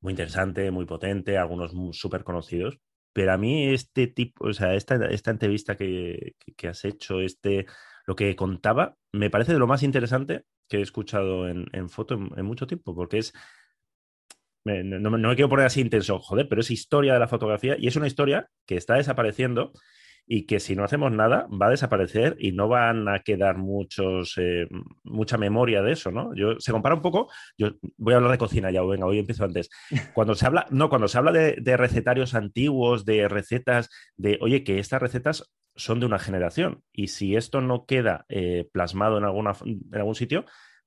[0.00, 2.78] muy interesante, muy potente, algunos súper conocidos,
[3.12, 6.34] pero a mí este tipo, o sea, esta, esta entrevista que,
[6.68, 7.66] has hecho, este,
[8.06, 12.44] lo que contaba, me parece de lo más interesante que he escuchado en, foto en,
[12.44, 13.32] mucho tiempo, porque es,
[14.64, 17.96] no, me quiero poner así intenso, joder, pero es historia de la fotografía y es
[17.96, 19.72] una historia que está desapareciendo
[20.32, 24.34] y que si no hacemos nada va a desaparecer y no van a quedar muchos,
[24.38, 24.68] eh,
[25.02, 26.32] mucha memoria de eso, ¿no?
[26.36, 27.28] Yo, se compara un poco,
[27.58, 29.70] yo voy a hablar de cocina ya, venga, hoy empiezo antes.
[30.14, 34.78] Cuando se habla, no, cuando se habla de, recetarios antiguos, de recetas, de, oye, que
[34.78, 39.54] estas recetas son de una generación y si esto no queda eh, plasmado en, alguna,
[39.64, 40.44] en algún sitio,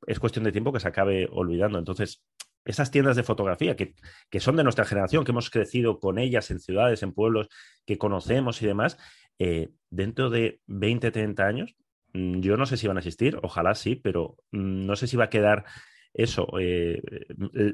[0.08, 1.80] es cuestión de tiempo que se acabe olvidando.
[1.80, 2.24] Entonces,
[2.66, 3.96] esas tiendas de fotografía que,
[4.30, 7.50] que, son de nuestra generación, que hemos crecido con ellas en ciudades, en pueblos
[7.86, 8.98] que conocemos y demás,
[9.40, 11.76] eh, dentro de 20, 30 años,
[12.14, 15.18] mm, yo no sé si van a existir, ojalá sí, pero mm, no sé si
[15.18, 15.66] va a quedar
[16.14, 17.02] eso, eh,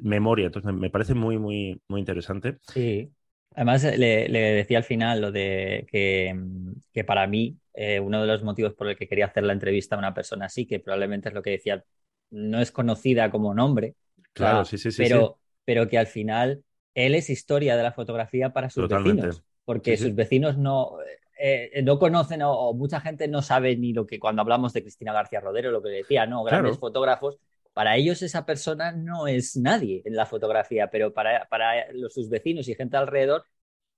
[0.01, 0.47] memoria.
[0.47, 2.57] Entonces me parece muy, muy, muy interesante.
[2.71, 3.11] Sí.
[3.55, 8.27] Además, le, decía al final lo de que, mm, que para mí eh, uno de
[8.27, 11.29] los motivos por el que quería hacer la entrevista a una persona así, que probablemente
[11.29, 11.83] es lo que decía,
[12.29, 13.95] no es conocida como nombre.
[14.33, 15.01] Claro, sí, sí, sí.
[15.01, 19.43] Pero, pero que al final él es historia de la fotografía para sus vecinos.
[19.65, 20.97] Porque sus vecinos no,
[21.41, 25.13] eh, no conocen o, mucha gente no sabe ni lo que cuando hablamos de Cristina
[25.13, 26.43] García Rodero, lo que decía, ¿no?
[26.43, 27.39] Grandes fotógrafos,
[27.73, 32.29] para ellos esa persona no es nadie en la fotografía, pero para, para los, sus
[32.29, 33.45] vecinos y gente alrededor,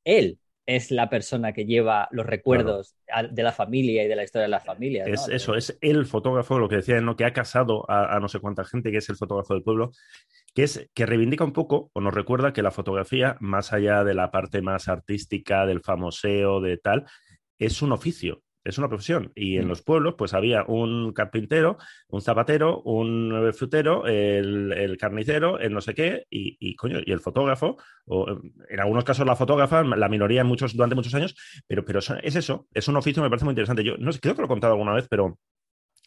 [0.03, 2.95] él es la persona que lleva los recuerdos
[3.31, 5.05] de la familia y de la historia de la familia.
[5.05, 7.15] Es eso, es el fotógrafo, lo que decía, ¿no?
[7.15, 9.91] que ha casado a, no sé cuánta gente, que es el fotógrafo del pueblo,
[10.53, 14.13] que es que reivindica un poco o nos recuerda que la fotografía, más allá de
[14.13, 17.05] la parte más artística, del famoseo, de tal,
[17.62, 19.32] es un oficio, es una profesión.
[19.36, 19.70] Y en mm.
[19.70, 21.78] los pueblos, pues había un carpintero,
[22.09, 27.78] un zapatero, un frutero, el, carnicero, el no sé qué, y, y, y el fotógrafo,
[28.05, 28.28] o
[28.70, 31.36] en algunos casos la fotógrafa, la minoría en muchos, durante muchos años,
[31.68, 33.84] pero, pero es eso, es un oficio, me parece muy interesante.
[33.84, 35.38] Yo no sé, creo que lo he contado alguna vez, pero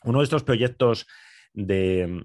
[0.03, 1.07] uno de estos proyectos
[1.55, 2.25] de,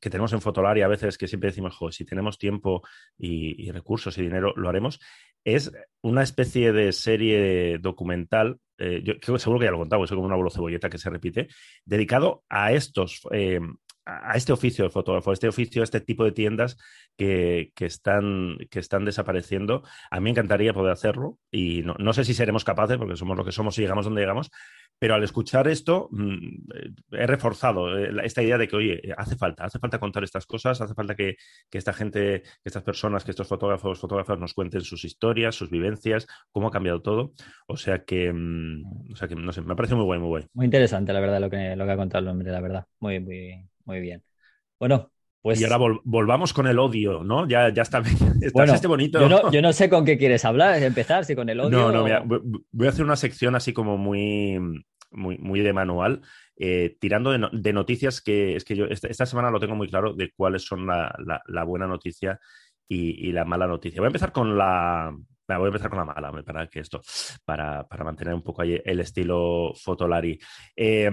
[0.00, 2.82] que tenemos en Fotolari a veces que siempre decimos, si tenemos tiempo
[3.16, 5.00] y, recursos y dinero, lo haremos,
[5.44, 10.10] es una especie de serie documental, eh, yo seguro que ya lo he contado, es
[10.10, 11.48] como una bola cebolleta que se repite,
[11.84, 13.60] dedicado a estos, eh,
[14.08, 16.78] a este oficio de fotógrafo, a este oficio, a este tipo de tiendas
[17.16, 19.82] que, están, que están desapareciendo.
[20.10, 23.36] A mí me encantaría poder hacerlo y no, no, sé si seremos capaces, porque somos
[23.36, 24.50] lo que somos y llegamos donde llegamos,
[24.98, 29.64] pero al escuchar esto mm, he reforzado eh, esta idea de que, oye, hace falta,
[29.64, 31.36] hace falta contar estas cosas, hace falta que,
[31.70, 36.26] esta gente, que estas personas, que estos fotógrafos, fotógrafas nos cuenten sus historias, sus vivencias,
[36.50, 37.32] cómo ha cambiado todo.
[37.66, 40.46] O sea que, mm, o sea que no sé, me parece muy guay, muy guay.
[40.54, 42.86] Muy interesante, la verdad, lo que, lo que ha contado el hombre, la verdad.
[43.00, 44.22] Muy, muy, muy bien.
[44.78, 45.10] Bueno,
[45.40, 45.60] pues...
[45.60, 47.48] Y ahora volvamos con el odio, ¿no?
[47.48, 48.02] Ya, ya está,
[48.52, 49.18] bueno, este bonito.
[49.18, 51.70] Yo no, yo no, sé con qué quieres hablar, empezar, si con el odio.
[51.70, 54.58] No, no, mira, voy a hacer una sección así como muy,
[55.10, 56.20] muy, muy de manual,
[56.56, 60.32] eh, tirando de, noticias que es que yo esta, semana lo tengo muy claro de
[60.36, 61.14] cuáles son la,
[61.46, 62.38] la, buena noticia
[62.86, 64.02] y, la mala noticia.
[64.02, 65.16] Voy a empezar con la.
[65.46, 67.00] Voy a empezar con la mala, para que esto,
[67.42, 70.38] para, para mantener un poco ahí el estilo Fotolari.
[70.76, 71.10] Eh,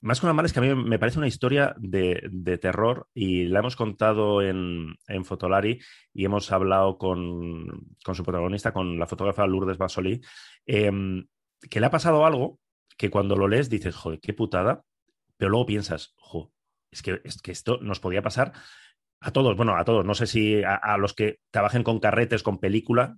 [0.00, 3.44] más que una mala es que a mí me parece una historia de, terror y
[3.44, 5.80] la hemos contado en, en Fotolari
[6.12, 10.20] y hemos hablado con, su protagonista, con la fotógrafa Lourdes Basoli,
[10.66, 11.26] em,
[11.68, 12.60] que le ha pasado algo
[12.96, 14.82] que cuando lo lees dices, joder, qué putada,
[15.36, 16.50] pero luego piensas, joder,
[16.90, 18.52] es que, es que esto nos podía pasar
[19.20, 22.58] a todos, bueno, a todos, no sé si a, los que trabajen con carretes, con
[22.58, 23.16] película,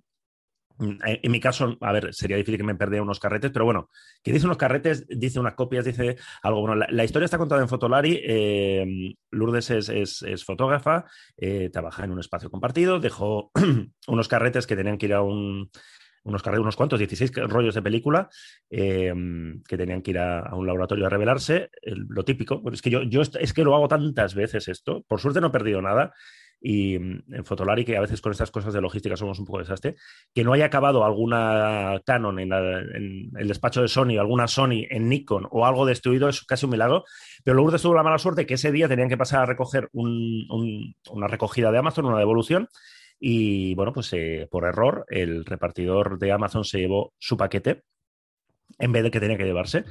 [0.81, 3.89] en mi caso, a ver, sería difícil que me perdiera unos carretes, pero bueno,
[4.23, 6.61] que dice unos carretes, dice unas copias, dice algo.
[6.61, 8.19] Bueno, la, historia está contada en Fotolari.
[8.23, 11.05] Eh, Lourdes es, fotógrafa,
[11.37, 13.51] eh, trabaja en un espacio compartido, dejó
[14.07, 15.69] unos carretes que tenían que ir a un.
[16.23, 18.29] Unos, carretes, unos cuantos, 16 rollos de película
[18.69, 19.11] eh,
[19.67, 21.71] que tenían que ir a, un laboratorio a revelarse.
[21.81, 25.03] lo típico, es que yo, yo es que lo hago tantas veces esto.
[25.07, 26.13] Por suerte no he perdido nada
[26.61, 29.59] y mm, en Fotolari, que a veces con estas cosas de logística somos un poco
[29.59, 29.95] desastre,
[30.33, 35.47] que no haya acabado alguna Canon en, el despacho de Sony, alguna Sony en Nikon
[35.49, 37.03] o algo destruido es casi un milagro,
[37.43, 41.27] pero Lourdes tuvo la mala suerte que ese día tenían que pasar a recoger una
[41.27, 42.67] recogida de Amazon, una devolución,
[43.19, 47.83] y bueno, pues eh, por error el repartidor de Amazon se llevó su paquete
[48.79, 49.85] en vez de que tenía que llevarse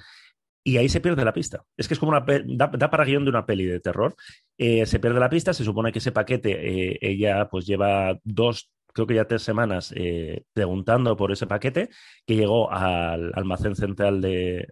[0.63, 1.65] y ahí se pierde la pista.
[1.77, 2.25] Es que es como una.
[2.47, 4.15] Da, para guion de una peli de terror.
[4.59, 6.51] Eh, se pierde la pista, se supone que ese paquete,
[6.93, 11.89] eh, ella pues lleva dos, creo que ya tres semanas eh, preguntando por ese paquete,
[12.27, 14.69] que llegó al almacén central de,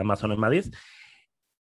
[0.00, 0.64] Amazon en Madrid.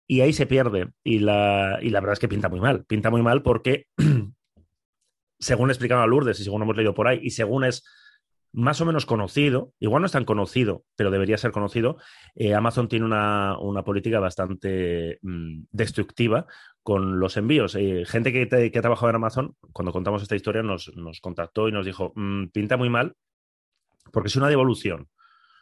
[0.07, 0.91] Y ahí se pierde.
[1.03, 2.85] Y la, y la verdad es que pinta muy mal.
[2.85, 3.87] Pinta muy mal porque,
[5.41, 7.85] según explicaron a Lourdes y según hemos leído por ahí, y según es
[8.55, 11.99] más o menos conocido, igual no es tan conocido, pero debería ser conocido,
[12.37, 16.47] eh, Amazon tiene una, política bastante mm, destructiva
[16.83, 17.75] con los envíos.
[17.75, 21.85] Eh, gente que, ha trabajado en Amazon, cuando contamos esta historia, nos, contactó y nos
[21.85, 23.17] dijo, mm, pinta muy mal,
[24.13, 25.09] porque si una devolución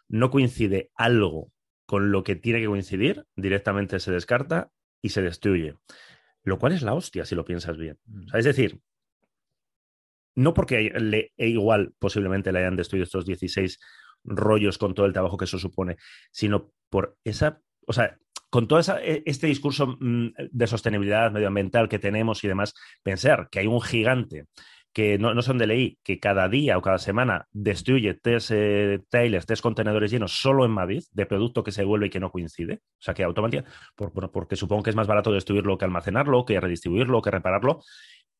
[0.08, 1.50] no coincide algo
[1.86, 4.70] con lo que tiene que coincidir, directamente se descarta
[5.00, 5.76] y se destruye.
[6.44, 7.98] Lo cual es la hostia, si lo piensas bien.
[8.04, 8.36] Mm.
[8.36, 8.82] es decir,
[10.34, 13.78] no porque le, e igual posiblemente le hayan destruido estos 16
[14.24, 15.96] rollos con todo el trabajo que eso supone,
[16.30, 18.18] sino por esa, o sea,
[18.50, 23.60] con todo e, este discurso mm, de sostenibilidad medioambiental que tenemos y demás, pensar que
[23.60, 24.46] hay un gigante
[24.92, 29.46] que no, son de ley, que cada día o cada semana destruye tres eh, trailers,
[29.46, 32.74] tres contenedores llenos solo en Madrid de producto que se vuelve y que no coincide.
[32.74, 36.60] O sea, que automáticamente, por, porque supongo que es más barato destruirlo que almacenarlo, que
[36.60, 37.80] redistribuirlo, que repararlo,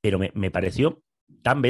[0.03, 1.03] pero me, me pareció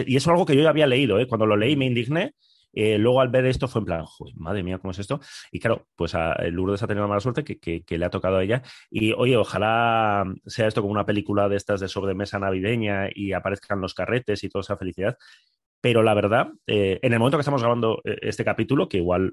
[0.07, 1.27] y eso es algo que yo ya había leído, ¿eh?
[1.27, 2.35] cuando lo leí me indigné.
[2.75, 4.05] Eh, luego al ver esto fue en plan,
[4.37, 5.21] madre mía, ¿cómo es esto?
[5.51, 8.63] Y claro, pues a Lourdes ha tenido mala suerte que, le ha tocado a ella.
[8.91, 13.81] Y oye, ojalá sea esto como una película de estas de sobremesa navideña y aparezcan
[13.81, 15.17] los carretes y toda esa felicidad.
[15.81, 19.33] Pero la verdad, eh, en el momento que estamos grabando este capítulo, que igual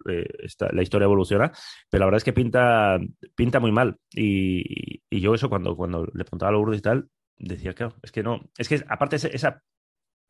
[0.72, 1.52] la historia evoluciona,
[1.90, 3.00] pero la verdad es que pinta,
[3.36, 3.98] pinta muy mal.
[4.14, 8.24] Y, yo eso cuando, cuando le preguntaba a Lourdes y tal, decía, claro, es que
[8.24, 9.62] no, es que aparte esa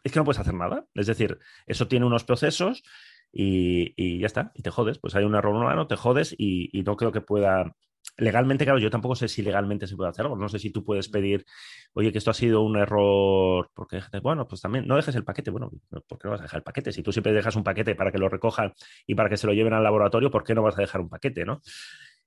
[0.04, 0.86] es que no puedes hacer nada.
[0.94, 2.84] Es decir, eso tiene unos procesos
[3.32, 5.00] y, ya está, y te jodes.
[5.00, 7.76] Pues hay un error humano, te jodes y, no creo que pueda.
[8.18, 10.36] Legalmente, claro, yo tampoco sé si legalmente se puede hacer algo.
[10.36, 11.46] No sé si tú puedes pedir,
[11.94, 15.52] oye, que esto ha sido un error, porque bueno, pues también no dejes el paquete.
[15.52, 15.72] Bueno,
[16.08, 16.92] ¿por qué no vas a dejar el paquete?
[16.92, 18.74] Si tú siempre dejas un paquete para que lo recojan
[19.06, 21.10] y para que se lo lleven al laboratorio, ¿por qué no vas a dejar un
[21.10, 21.62] paquete, no?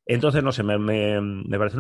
[0.07, 1.77] Entonces, no sé, me, me, parece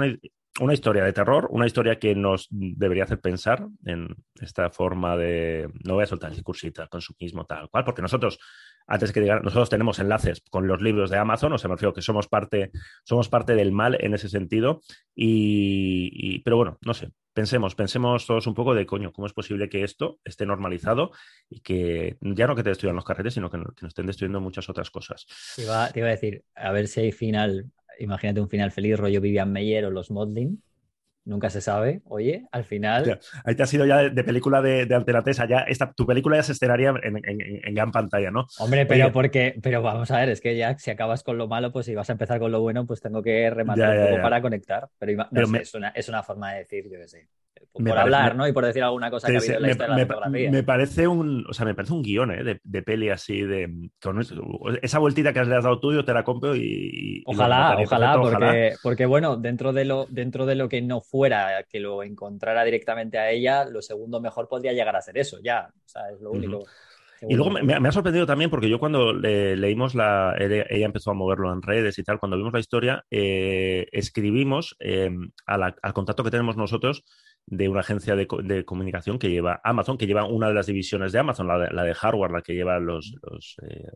[0.61, 4.09] una, historia de terror, una historia que nos debería hacer pensar en
[4.41, 5.68] esta forma de.
[5.85, 8.39] No voy a soltar el discursito, consumismo, tal cual, porque nosotros,
[8.87, 11.93] antes que digan, nosotros tenemos enlaces con los libros de Amazon, o sea, me refiero
[11.93, 12.70] que somos parte,
[13.05, 14.83] somos parte del mal en ese sentido.
[15.16, 19.68] Y, pero bueno, no sé, pensemos, pensemos todos un poco de coño, ¿cómo es posible
[19.68, 21.11] que esto esté normalizado
[21.51, 24.68] y que ya no que te destruyan los carretes, sino que, nos estén destruyendo muchas
[24.68, 25.27] otras cosas?
[25.59, 29.20] Iba, te iba a decir, a ver si hay final imagínate un final feliz, rollo
[29.20, 30.62] Vivian Meyer o los Modlin.
[31.24, 32.03] Nunca se sabe.
[32.07, 33.20] Oye, al final.
[33.45, 35.47] ahí te has ido ya de, película de, de Alternatesa.
[35.47, 38.47] Ya esta, tu película ya se estrenaría en, gran pantalla, ¿no?
[38.59, 41.70] Hombre, pero porque, pero vamos a ver, es que ya si acabas con lo malo,
[41.70, 44.43] pues si vas a empezar con lo bueno, pues tengo que rematar un poco para
[44.43, 44.88] conectar.
[44.99, 45.28] Pero,
[45.61, 47.28] es, una, es, una, forma de decir, yo qué sé
[47.73, 48.47] por hablar, ¿no?
[48.47, 50.51] Y por decir alguna cosa que ha habido en la historia de la fotografía.
[50.51, 52.45] Me parece un, o sea, me parece un guion, ¿eh?
[52.45, 54.21] De, de peli así, de con
[54.83, 57.23] esa vueltita que has dado tuyo, te la compro y.
[57.27, 61.81] ojalá, ojalá, porque, porque bueno, dentro de lo, dentro de lo que no fuera que
[61.81, 65.69] lo encontrara directamente a ella, lo segundo mejor podría llegar a ser eso, ya.
[65.75, 66.65] O sea, es lo único.
[67.29, 71.53] Y luego me, ha sorprendido también porque yo cuando leímos la, ella empezó a moverlo
[71.53, 75.11] en redes y tal, cuando vimos la historia, eh, escribimos eh,
[75.47, 77.05] al contacto que tenemos nosotros
[77.47, 81.18] de una agencia de, comunicación que lleva Amazon, que lleva una de las divisiones de
[81.18, 83.16] Amazon, la de, hardware, la que lleva los,
[83.62, 83.89] eh,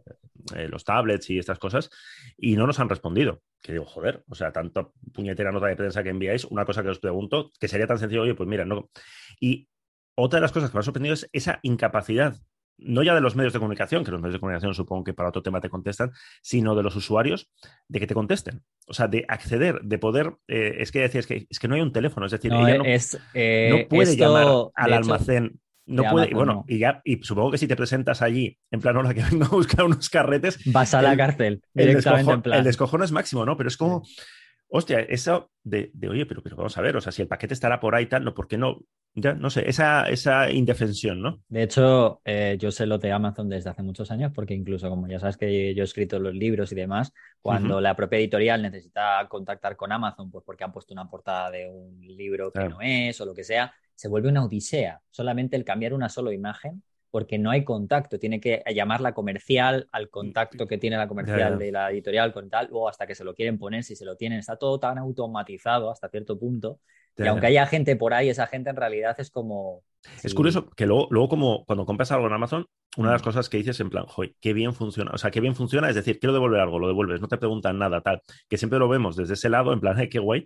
[0.56, 1.90] eh, los, tablets y estas cosas,
[2.36, 3.42] y no nos han respondido.
[3.62, 6.90] Que digo, joder, o sea, tanto puñetera nota de prensa que enviáis, una cosa que
[6.90, 8.90] os pregunto, que sería tan sencillo, oye, pues mira, no.
[9.40, 9.68] Y
[10.16, 12.36] otra de las cosas que me ha sorprendido es esa incapacidad
[12.78, 15.28] no ya de los medios de comunicación, que los medios de comunicación supongo que para
[15.28, 16.12] otro tema te contestan,
[16.42, 17.50] sino de los usuarios,
[17.88, 18.62] de que te contesten.
[18.86, 20.34] O sea, de acceder, de poder.
[20.48, 22.78] Eh, es que decías que es que no hay un teléfono, es decir, no, ella
[22.78, 22.84] no,
[23.34, 25.60] eh, puede llamar al almacén.
[25.88, 28.96] No puede, y bueno, y ya, y supongo que si te presentas allí, en plan,
[28.96, 30.58] hora que vengo a buscar unos carretes.
[30.72, 32.58] Vas a la cárcel, directamente en plan.
[32.58, 33.56] El descojono es máximo, ¿no?
[33.56, 34.02] Pero es como.
[34.68, 37.80] Hostia, eso de, oye, pero, pero vamos a ver, o sea, si el paquete estará
[37.80, 38.80] por ahí tal, no, ¿por qué no?
[39.14, 41.42] Ya, no sé, esa, esa indefensión, ¿no?
[41.48, 45.06] De hecho, eh, yo sé lo de Amazon desde hace muchos años, porque incluso, como
[45.08, 49.26] ya sabes que yo he escrito los libros y demás, cuando la propia editorial necesita
[49.28, 53.18] contactar con Amazon, pues porque han puesto una portada de un libro que no es
[53.20, 55.00] o lo que sea, se vuelve una odisea.
[55.10, 56.82] Solamente el cambiar una sola imagen
[57.16, 58.18] porque no hay contacto.
[58.18, 62.50] Tiene que llamar la comercial al contacto que tiene la comercial de la editorial con
[62.50, 64.38] tal, o hasta que se lo quieren poner, si se lo tienen.
[64.38, 66.78] Está todo tan automatizado hasta cierto punto.
[67.16, 69.82] Y aunque haya gente por ahí, esa gente en realidad es como.
[70.22, 72.66] Es curioso que luego, luego, como cuando compras algo en Amazon,
[72.98, 73.24] una de las mm.
[73.24, 75.12] cosas que dices en plan, joder, qué bien funciona.
[75.14, 77.78] O sea, qué bien funciona, es decir, quiero devolver algo, lo devuelves, no te preguntan
[77.78, 78.20] nada, tal.
[78.46, 80.44] Que siempre lo vemos desde ese lado, en plan, qué guay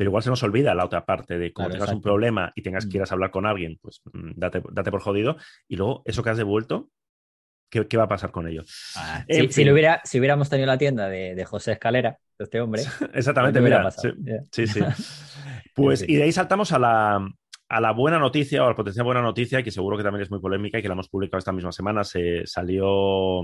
[0.00, 2.86] pero igual se nos olvida la otra parte de cuando tengas un problema y tengas,
[2.86, 2.88] mm.
[2.88, 5.36] quieras hablar con alguien, pues mm, date, por jodido.
[5.68, 6.88] Y luego, eso que has devuelto,
[7.68, 8.62] ¿qué, va a pasar con ello?
[8.96, 12.80] Ah, si, hubiera, si hubiéramos tenido la tienda de, José Escalera, de este hombre.
[13.12, 13.90] Exactamente, mira.
[13.90, 14.80] Sí, sí,
[15.74, 17.28] Pues, y de ahí saltamos a la,
[17.68, 20.30] a la buena noticia o a la potencial buena noticia, que seguro que también es
[20.30, 22.04] muy polémica y que la hemos publicado esta misma semana.
[22.04, 23.42] Se salió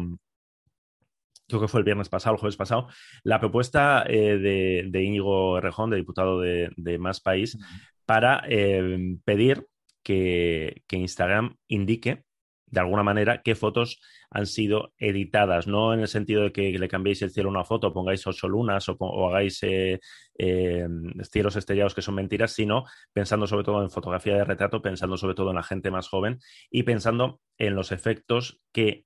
[1.49, 2.88] creo que fue el viernes pasado, el jueves pasado,
[3.22, 7.59] la propuesta eh, de, de, Íñigo Rejón, de diputado de, Más País,
[8.05, 9.66] para eh, pedir
[10.03, 12.24] que, Instagram indique
[12.68, 16.88] de alguna manera qué fotos han sido editadas, no en el sentido de que le
[16.88, 20.01] cambiéis el cielo a una foto, pongáis ocho lunas o, hagáis eh,
[21.30, 25.36] cielos estrellados que son mentiras, sino pensando sobre todo en fotografía de retrato, pensando sobre
[25.36, 29.05] todo en la gente más joven y pensando en los efectos que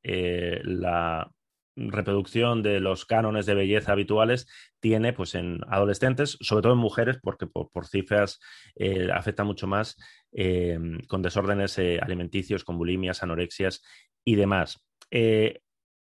[0.65, 1.31] la
[1.77, 4.47] reproducción de los cánones de belleza habituales
[4.81, 8.41] tiene pues en adolescentes, sobre todo en mujeres, porque por, cifras
[8.77, 9.97] eh, afecta mucho más
[10.33, 13.83] eh, con desórdenes eh, alimenticios, con bulimias, anorexias
[14.25, 14.85] y demás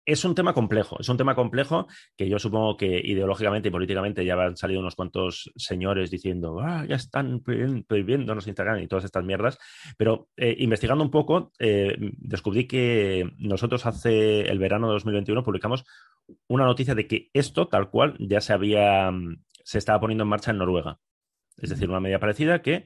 [0.05, 4.23] es un tema complejo, es un tema complejo que yo supongo que ideológicamente y políticamente
[4.23, 9.23] ya han salido unos cuantos señores diciendo, ah, ya están prohibiéndonos Instagram y todas estas
[9.23, 9.57] mierdas,
[9.97, 15.85] pero eh, investigando un poco, eh, descubrí que nosotros hace el verano de 2021 publicamos
[16.47, 20.29] una noticia de que esto, tal cual, ya se había, mm, se estaba poniendo en
[20.29, 20.99] marcha en Noruega.
[21.57, 22.85] Es decir, una medida parecida que...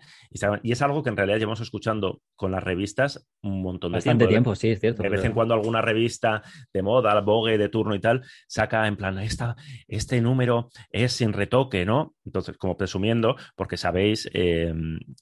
[0.64, 4.28] Y es algo que en realidad llevamos escuchando con las revistas un montón de Bastante
[4.28, 4.56] tiempo.
[4.56, 5.02] sí, es cierto.
[5.04, 6.44] De vez en cuando alguna revista
[6.74, 9.56] de moda, Vogue, de turno y tal, saca en plan, Esta,
[9.88, 12.16] este número es sin retoque, ¿no?
[12.26, 14.74] Entonces, como presumiendo, porque sabéis eh,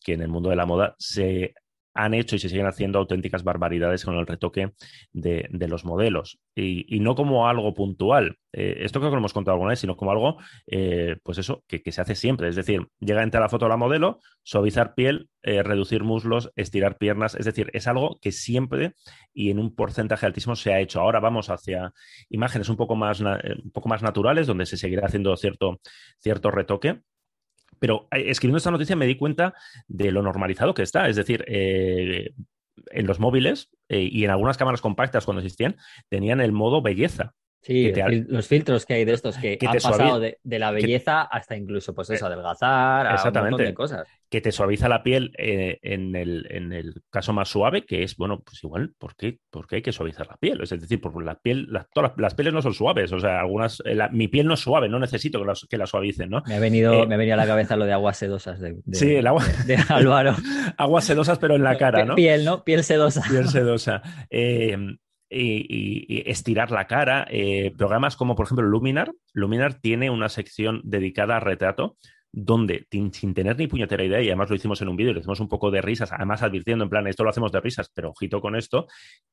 [0.04, 1.54] que en el mundo de la moda se
[1.98, 4.74] han hecho y se siguen haciendo auténticas barbaridades con el retoque
[5.12, 6.40] de, los modelos.
[6.56, 8.38] Y, no como algo puntual.
[8.54, 10.38] Eh, esto creo que lo hemos contado alguna vez, sino como algo,
[10.68, 12.50] eh, pues eso, que, se hace siempre.
[12.50, 16.98] Es decir, llega entre la foto de la modelo, suavizar piel, eh, reducir muslos, estirar
[16.98, 17.36] piernas.
[17.36, 18.94] Es decir, es algo que siempre
[19.34, 21.02] y en un porcentaje altísimo se ha hecho.
[21.02, 21.94] Ahora vamos hacia
[22.30, 25.80] imágenes un poco más, un poco más naturales, donde se seguirá haciendo cierto,
[26.20, 27.02] cierto retoque
[27.80, 29.54] pero eh, escribiendo esta noticia me di cuenta
[29.88, 31.08] de lo normalizado que está.
[31.08, 32.34] Es decir, eh,
[32.92, 35.78] en los móviles eh, y en algunas cámaras compactas cuando existían,
[36.10, 37.34] tenían el modo belleza.
[37.68, 37.92] Sí,
[38.30, 42.10] los filtros que hay de estos que, han pasado de, la belleza hasta incluso, pues
[42.12, 47.02] eso, adelgazar, a un montón de cosas que te suaviza la piel eh, en, el,
[47.10, 49.40] caso más suave, que es, bueno, pues igual, ¿por qué,
[49.72, 50.62] hay que suavizar la piel?
[50.62, 53.98] Es decir, porque la piel, todas las, pieles no son suaves, o sea, algunas, eh,
[54.12, 56.44] mi piel no es suave, no necesito que, la suavicen, ¿no?
[56.46, 58.76] Me ha, venido, eh, me ha venido a la cabeza lo de aguas sedosas de,
[58.92, 59.44] sí, el agua...
[59.66, 60.36] de, Álvaro.
[60.78, 62.16] aguas sedosas, pero en la cara, ¿no?
[62.16, 62.64] Piel, ¿no?
[62.64, 63.22] Piel sedosa.
[63.30, 64.02] Piel sedosa.
[65.30, 67.28] y, estirar la cara.
[67.78, 69.12] programas como, por ejemplo, Luminar.
[69.34, 71.98] Luminar tiene una sección dedicada a retrato
[72.32, 75.40] donde sin tener ni puñetera idea, y además lo hicimos en un vídeo, le hicimos
[75.40, 78.42] un poco de risas, además advirtiendo en plan, esto lo hacemos de risas, pero ojito
[78.42, 78.86] con esto,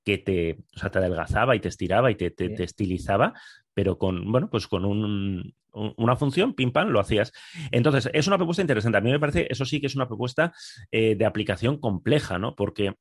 [0.04, 3.34] que te, o sea, te adelgazaba y te estiraba y te, te, estilizaba,
[3.74, 7.32] pero con, bueno, pues con un, una función, pim pam, lo hacías.
[7.72, 8.96] Entonces, es una propuesta interesante.
[8.96, 10.54] A mí me parece, eso sí que es una propuesta
[10.90, 12.54] eh, de aplicación compleja, ¿no?
[12.54, 12.94] Porque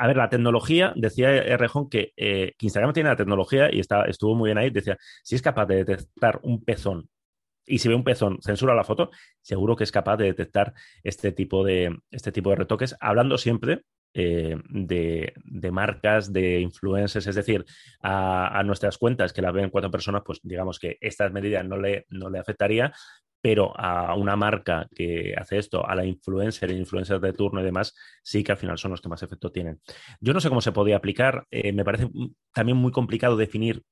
[0.00, 1.28] a ver, la tecnología, decía
[1.58, 4.96] Rejón que, eh, que, Instagram tiene la tecnología y está, estuvo muy bien ahí, decía,
[5.22, 7.08] si es capaz de detectar un pezón
[7.66, 9.10] y si ve un pezón, censura la foto,
[9.42, 10.72] seguro que es capaz de detectar
[11.04, 13.82] este tipo de, este tipo de retoques, hablando siempre
[14.14, 17.64] eh, de, marcas, de influencers, es decir,
[18.02, 22.06] a, nuestras cuentas que las ven cuatro personas, pues digamos que estas medidas no le,
[22.08, 22.92] no le afectaría,
[23.40, 27.94] pero a una marca que hace esto, a la influencer, influencers de turno y demás,
[28.22, 29.80] sí que al final son los que más efecto tienen.
[30.20, 32.08] Yo no sé cómo se podía aplicar, eh, me parece
[32.52, 33.82] también muy complicado definir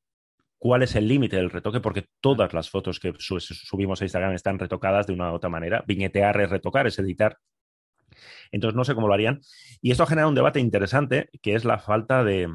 [0.58, 4.58] cuál es el límite del retoque, porque todas las fotos que subimos a Instagram están
[4.58, 5.84] retocadas de una u otra manera.
[5.86, 7.38] Viñetear es retocar, es editar.
[8.50, 9.40] Entonces no sé cómo lo harían.
[9.80, 12.50] Y esto ha generado un debate interesante, que es la falta de,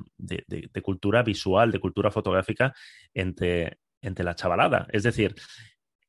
[0.81, 2.73] cultura visual, de cultura fotográfica
[3.13, 4.87] entre, entre la chavalada.
[4.91, 5.35] Es decir,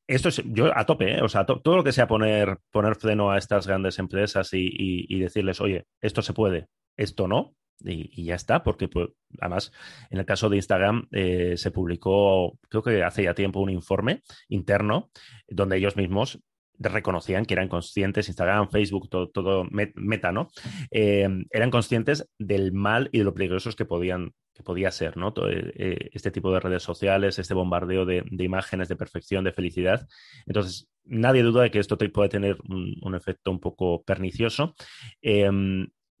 [0.07, 1.21] esto es, yo a tope, ¿eh?
[1.21, 5.61] o sea, todo lo que sea poner, poner freno a estas grandes empresas y decirles,
[5.61, 9.71] oye, esto se puede, esto no, y, ya está, porque pues, además
[10.09, 14.21] en el caso de Instagram eh, se publicó, creo que hace ya tiempo, un informe
[14.47, 15.09] interno
[15.47, 16.39] donde ellos mismos
[16.77, 20.49] reconocían que eran conscientes, Instagram, Facebook, todo, todo meta, ¿no?
[20.91, 25.33] Eh, eran conscientes del mal y de lo peligrosos que podían que podía ser, ¿no?
[25.33, 30.07] Todo, eh, este tipo de redes sociales, este bombardeo de, imágenes de perfección, de felicidad.
[30.47, 34.73] Entonces, nadie duda de que esto puede tener un, efecto un poco pernicioso.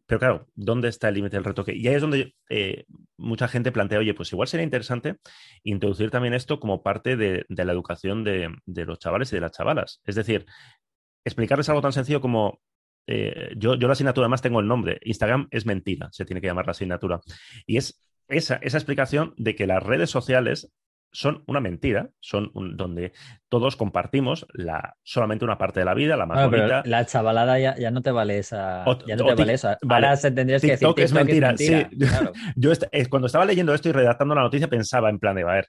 [0.07, 1.73] Pero claro, ¿dónde está el límite del retoque?
[1.75, 2.85] Y ahí es donde eh,
[3.17, 5.17] mucha gente plantea, oye, pues igual sería interesante
[5.63, 10.01] introducir también esto como parte de, la educación de, los chavales y de las chavalas.
[10.05, 10.45] Es decir,
[11.23, 12.61] explicarles algo tan sencillo como,
[13.07, 16.47] eh, yo, yo la asignatura además tengo el nombre, Instagram es mentira, se tiene que
[16.47, 17.21] llamar la asignatura.
[17.65, 20.71] Y es esa, esa explicación de que las redes sociales
[21.11, 23.13] son una mentira, son donde
[23.47, 26.83] todos compartimos la, solamente una parte de la vida, la más bonita.
[26.85, 28.83] la chavalada ya, ya no te vale esa.
[28.85, 29.69] O- ya no te vale eso.
[29.81, 30.07] vale.
[30.07, 31.85] Ahora se tendrías que decir TikTok es mentira, sí.
[31.99, 32.33] claro.
[32.57, 35.43] Yo est- eh, cuando estaba leyendo esto y redactando la noticia pensaba en plan de,
[35.43, 35.67] a ver,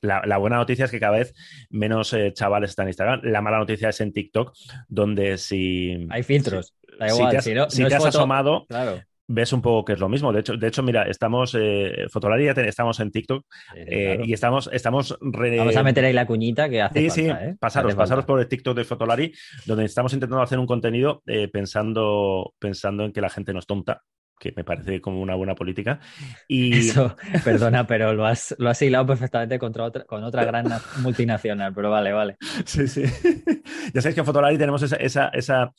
[0.00, 1.34] la, la buena noticia es que cada vez
[1.68, 3.20] menos eh, chavales están en Instagram.
[3.24, 4.54] La mala noticia es en TikTok,
[4.88, 6.06] donde si...
[6.08, 6.72] Hay filtros.
[6.98, 7.30] Da si igual.
[7.32, 9.02] te has, si no, si no te es has foto- asomado, Claro.
[9.30, 10.32] Ves un poco que es lo mismo.
[10.32, 13.44] De hecho, de hecho mira, estamos, eh, Fotolari ya te- estamos en TikTok
[13.76, 14.24] eh, claro.
[14.24, 17.46] y estamos, estamos re- Vamos a meter ahí la cuñita que hace Sí, falta, sí,
[17.50, 17.56] ¿eh?
[17.60, 17.96] pasaros, Hace falta.
[17.96, 19.32] pasaros por el TikTok de Fotolari,
[19.66, 23.66] donde estamos intentando hacer un contenido eh, pensando, pensando en que la gente no es
[23.66, 24.02] tonta,
[24.38, 26.00] que me parece como una buena política.
[26.48, 30.64] Y Eso, perdona, pero lo has, lo has hilado perfectamente contra otra, con otra gran
[30.66, 32.36] na- multinacional, pero vale, vale.
[32.64, 33.02] sí, sí.
[33.94, 35.72] ya sabéis que en Fotolari tenemos esa, esa, esa,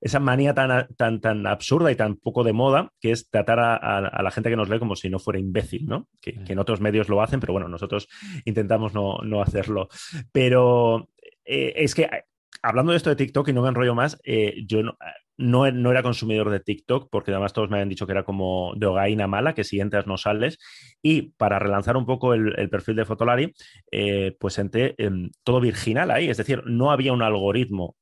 [0.00, 3.74] esa manía tan, tan, tan absurda y tan poco de moda, que es tratar a,
[3.76, 6.08] a- a la gente que nos lee como si no fuera imbécil, ¿no?
[6.20, 8.08] Que, que en otros medios lo hacen, pero bueno, nosotros
[8.44, 9.88] intentamos no, no hacerlo.
[10.32, 11.08] Pero
[11.44, 12.08] eh, es que
[12.62, 14.96] hablando de esto de TikTok y no me enrollo más, eh, yo no,
[15.36, 18.72] no, no era consumidor de TikTok porque además todos me habían dicho que era como
[18.76, 20.58] de hogaína mala, que si entras no sales.
[21.02, 23.54] Y para relanzar un poco el, perfil de Fotolari,
[23.90, 27.96] eh, pues entré em, todo virginal ahí, es decir, no había un algoritmo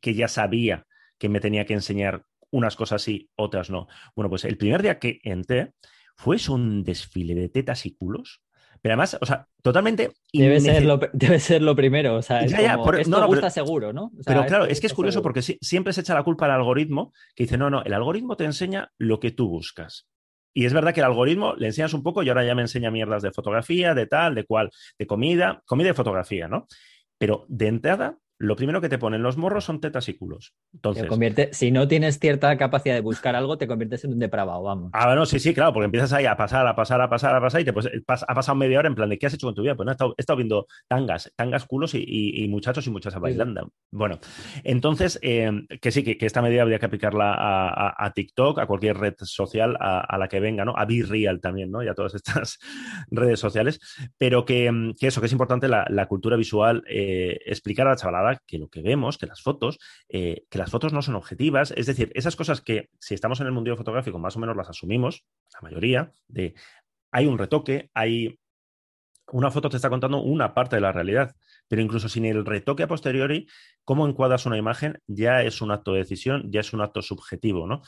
[0.00, 0.86] que ya sabía
[1.18, 3.86] que me tenía que enseñar unas cosas sí, otras no.
[4.16, 5.74] Bueno, pues el primer día que entré
[6.16, 8.42] fue un desfile de tetas y culos.
[8.82, 12.50] Pero además, o sea, totalmente Debe ser, lo, debe ser lo primero, o sea, es
[12.52, 14.04] Ya, ya, como, por- esto no, gusta pero- seguro, ¿no?
[14.18, 15.34] O sea, Pero claro, es que es curioso seguro.
[15.34, 18.44] porque siempre se echa la culpa al algoritmo que dice, no, no, el algoritmo te
[18.44, 20.06] enseña lo que tú buscas.
[20.54, 22.90] Y es verdad que el algoritmo le enseñas un poco y ahora ya me enseña
[22.90, 26.66] mierdas de fotografía, de tal, de cual, de comida, comida y fotografía, ¿no?
[27.18, 30.54] Pero de entrada, lo primero que te ponen los morros son tetas y culos.
[30.72, 34.18] Te Entonces, convierte, si no tienes cierta capacidad de buscar algo, te conviertes en un
[34.18, 34.90] depravado, vamos.
[34.94, 37.40] Ah, bueno, sí, sí, claro, porque empiezas ahí a pasar, a pasar, a pasar, a
[37.42, 39.46] pasar y te, pues, pas- ha pasado media hora en plan de ¿qué has hecho
[39.46, 39.74] con tu vida?
[39.74, 42.90] Pues no, he estado, he estado viendo tangas, tangas, culos y, y- y muchachos y
[42.90, 43.72] muchachas bailando.
[43.90, 44.18] Bueno,
[44.64, 48.58] entonces, eh, que sí, que, que esta medida habría que aplicarla a, a- a TikTok,
[48.58, 50.74] a cualquier red social a, a la que venga, ¿no?
[50.76, 51.82] A Be Real también, ¿no?
[51.82, 52.58] Y a todas estas
[53.10, 53.80] redes sociales.
[54.18, 57.96] Pero que, que eso, que es importante la, la cultura visual, eh, explicar a la
[57.96, 59.78] chavalada que lo que vemos, que las fotos,
[60.08, 63.46] eh, que las fotos no son objetivas, es decir, esas cosas que si estamos en
[63.46, 65.24] el mundo fotográfico más o menos las asumimos,
[65.54, 66.54] la mayoría, de
[67.12, 68.38] hay un retoque, hay
[69.32, 71.36] una foto te está contando una parte de la realidad,
[71.68, 73.46] pero incluso sin el retoque a posteriori,
[73.84, 77.66] cómo encuadras una imagen ya es un acto de decisión, ya es un acto subjetivo,
[77.66, 77.82] ¿no?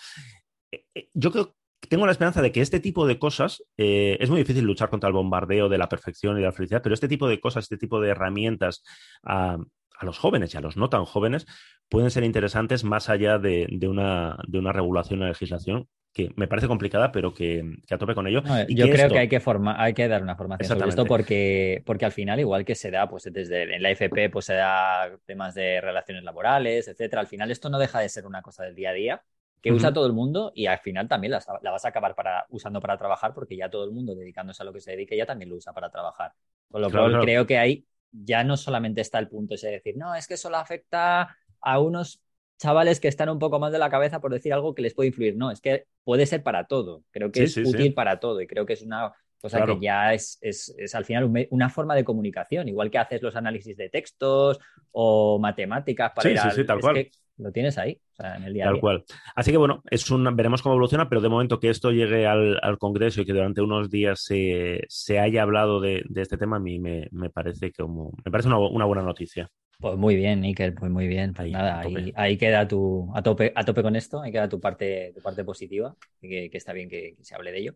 [0.71, 1.57] Eh, eh, Yo creo
[1.89, 5.15] tengo la esperanza de que este tipo de cosas, es muy difícil luchar contra el
[5.15, 8.01] bombardeo de la perfección y de la felicidad, pero este tipo de cosas, este tipo
[8.01, 8.83] de herramientas
[9.23, 9.59] a,
[9.99, 11.47] a los jóvenes y a los no tan jóvenes
[11.89, 16.47] pueden ser interesantes más allá de, de una, de una regulación o legislación que me
[16.49, 18.43] parece complicada, pero que, que a tope con ello.
[18.45, 19.41] No, Y yo creo esto- que hay que
[19.77, 23.09] hay que dar una formación sobre esto porque, porque al final, igual que se da,
[23.09, 27.21] pues desde en la FP, pues se da temas de relaciones laborales, etcétera.
[27.21, 29.23] Al final, esto no deja de ser una cosa del día a día
[29.61, 32.47] que usa todo el mundo y al final también la, la vas a acabar para,
[32.51, 35.25] usando para trabajar porque ya todo el mundo dedicándose a lo que se dedique ya
[35.27, 36.33] también lo usa para trabajar.
[36.69, 37.21] Con lo Claro, cual claro.
[37.21, 40.37] creo que ahí ya no solamente está el punto ese de decir, no, es que
[40.37, 42.23] solo afecta a unos
[42.59, 45.09] chavales que están un poco más de la cabeza por decir algo que les puede
[45.09, 45.37] influir.
[45.37, 47.05] No, es que puede ser para todo.
[47.11, 47.95] Creo que Sí, es sí, útil sí.
[47.95, 49.77] para todo y creo que es una cosa Claro.
[49.77, 53.23] que ya es, es, es al final un una forma de comunicación, igual que haces
[53.23, 54.59] los análisis de textos
[54.93, 57.07] o matemáticas para Sí, ir sí, al- tal es cual.
[57.07, 58.81] que lo tienes ahí, o sea, en el día a Tal día.
[58.81, 59.05] cual.
[59.35, 62.59] Así que bueno, es un, veremos cómo evoluciona, pero de momento que esto llegue al,
[62.63, 66.57] al Congreso y que durante unos días se, se haya hablado de, de este tema,
[66.57, 69.51] a mí me, me parece como me parece una, una buena noticia.
[69.79, 71.33] Pues muy bien, Níker, pues muy bien.
[71.35, 74.49] Pues Ahí, nada, ahí, ahí queda tu, a tope, a tope con esto, ahí queda
[74.49, 77.75] tu parte, tu parte positiva, que, que está bien que, que se hable de ello.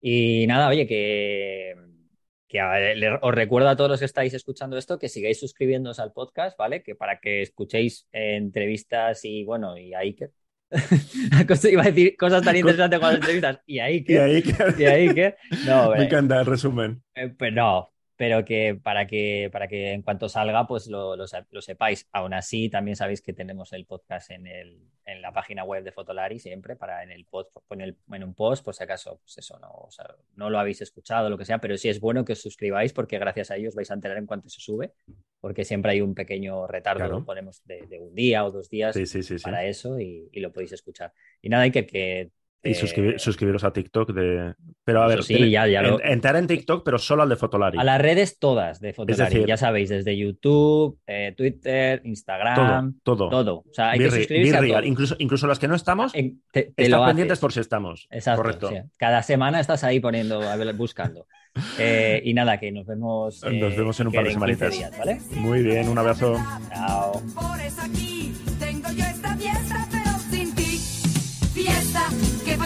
[0.00, 1.74] Y nada, oye, que,
[2.52, 6.12] que le- os recuerdo a todos los que estáis escuchando esto que sigáis suscribiéndoos al
[6.12, 6.82] podcast, ¿vale?
[6.82, 10.30] Que para que escuchéis eh, entrevistas y bueno, y a Iker.
[11.70, 14.20] Iba a decir cosas tan interesantes como las entrevistas y a Y Iker.
[14.20, 15.36] ahí que- Y a Iker.
[15.66, 17.02] No, me encanta el resumen.
[17.14, 21.24] eh, pero no, pero que para que para que en cuanto salga, pues lo, lo
[21.50, 22.08] lo sepáis.
[22.12, 25.92] Aún así, también sabéis que tenemos el podcast en el, en la página web de
[25.92, 29.58] Fotolari siempre, para en el post, el, en un post, por si acaso, pues eso,
[29.58, 32.32] no, o sea, no lo habéis escuchado, lo que sea, pero sí es bueno que
[32.34, 34.92] os suscribáis porque gracias a ellos vais a enterar en cuanto se sube,
[35.40, 37.24] porque siempre hay un pequeño retardo, Claro.
[37.24, 39.42] ponemos de, de un día o dos días Sí, sí, sí, sí.
[39.44, 41.12] para eso y, y lo podéis escuchar.
[41.40, 42.30] Y nada, Iker, que
[42.64, 44.54] Y Eh, suscribir- suscribiros a TikTok de.
[44.84, 47.28] Pero a ver, sí, tiene- ya- ya lo- en- entrar en TikTok, pero solo al
[47.28, 47.76] de Fotolari.
[47.76, 53.00] A las redes todas de Fotolari, decir- ya sabéis, desde YouTube, eh, Twitter, Todo, Instagram,
[53.02, 53.28] todo.
[53.30, 53.54] todo.
[53.68, 54.82] O sea, hay Be que suscribirse a todo.
[54.84, 57.40] Incluso, incluso las que no estamos, En- te, te están lo pendientes haces.
[57.40, 58.06] por si estamos.
[58.10, 58.42] Exacto.
[58.42, 58.68] Correcto.
[58.68, 58.76] sí.
[58.96, 61.26] Cada semana estás ahí poniendo, a ver, buscando.
[61.80, 63.42] Eh, y nada, que nos vemos.
[63.52, 64.72] Nos vemos en un par de Iker, 15 semanitas.
[64.72, 65.20] días, ¿vale?
[65.40, 66.36] Muy bien, un abrazo.
[66.72, 67.12] Chao.
[67.34, 69.86] Por eso aquí tengo yo esta fiesta,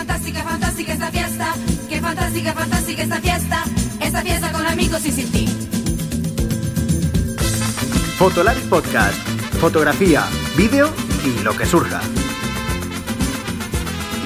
[0.06, 1.54] fantástica, fantástica esta fiesta.
[1.88, 3.64] Qué fantástica, fantástica esta fiesta.
[4.00, 5.46] Esta fiesta con amigos y sin ti.
[8.16, 9.18] Fotolari Podcast.
[9.60, 10.24] Fotografía,
[10.56, 10.90] vídeo
[11.24, 12.00] y lo que surja.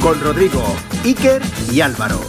[0.02, 0.62] Con Rodrigo,
[1.04, 1.42] Iker
[1.72, 2.20] y Álvaro.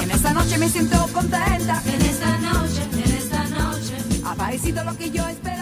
[0.00, 1.82] En esta noche me siento contenta.
[1.84, 3.94] En esta noche, en esta noche.
[4.24, 5.59] Ha parecido lo que yo esperaba.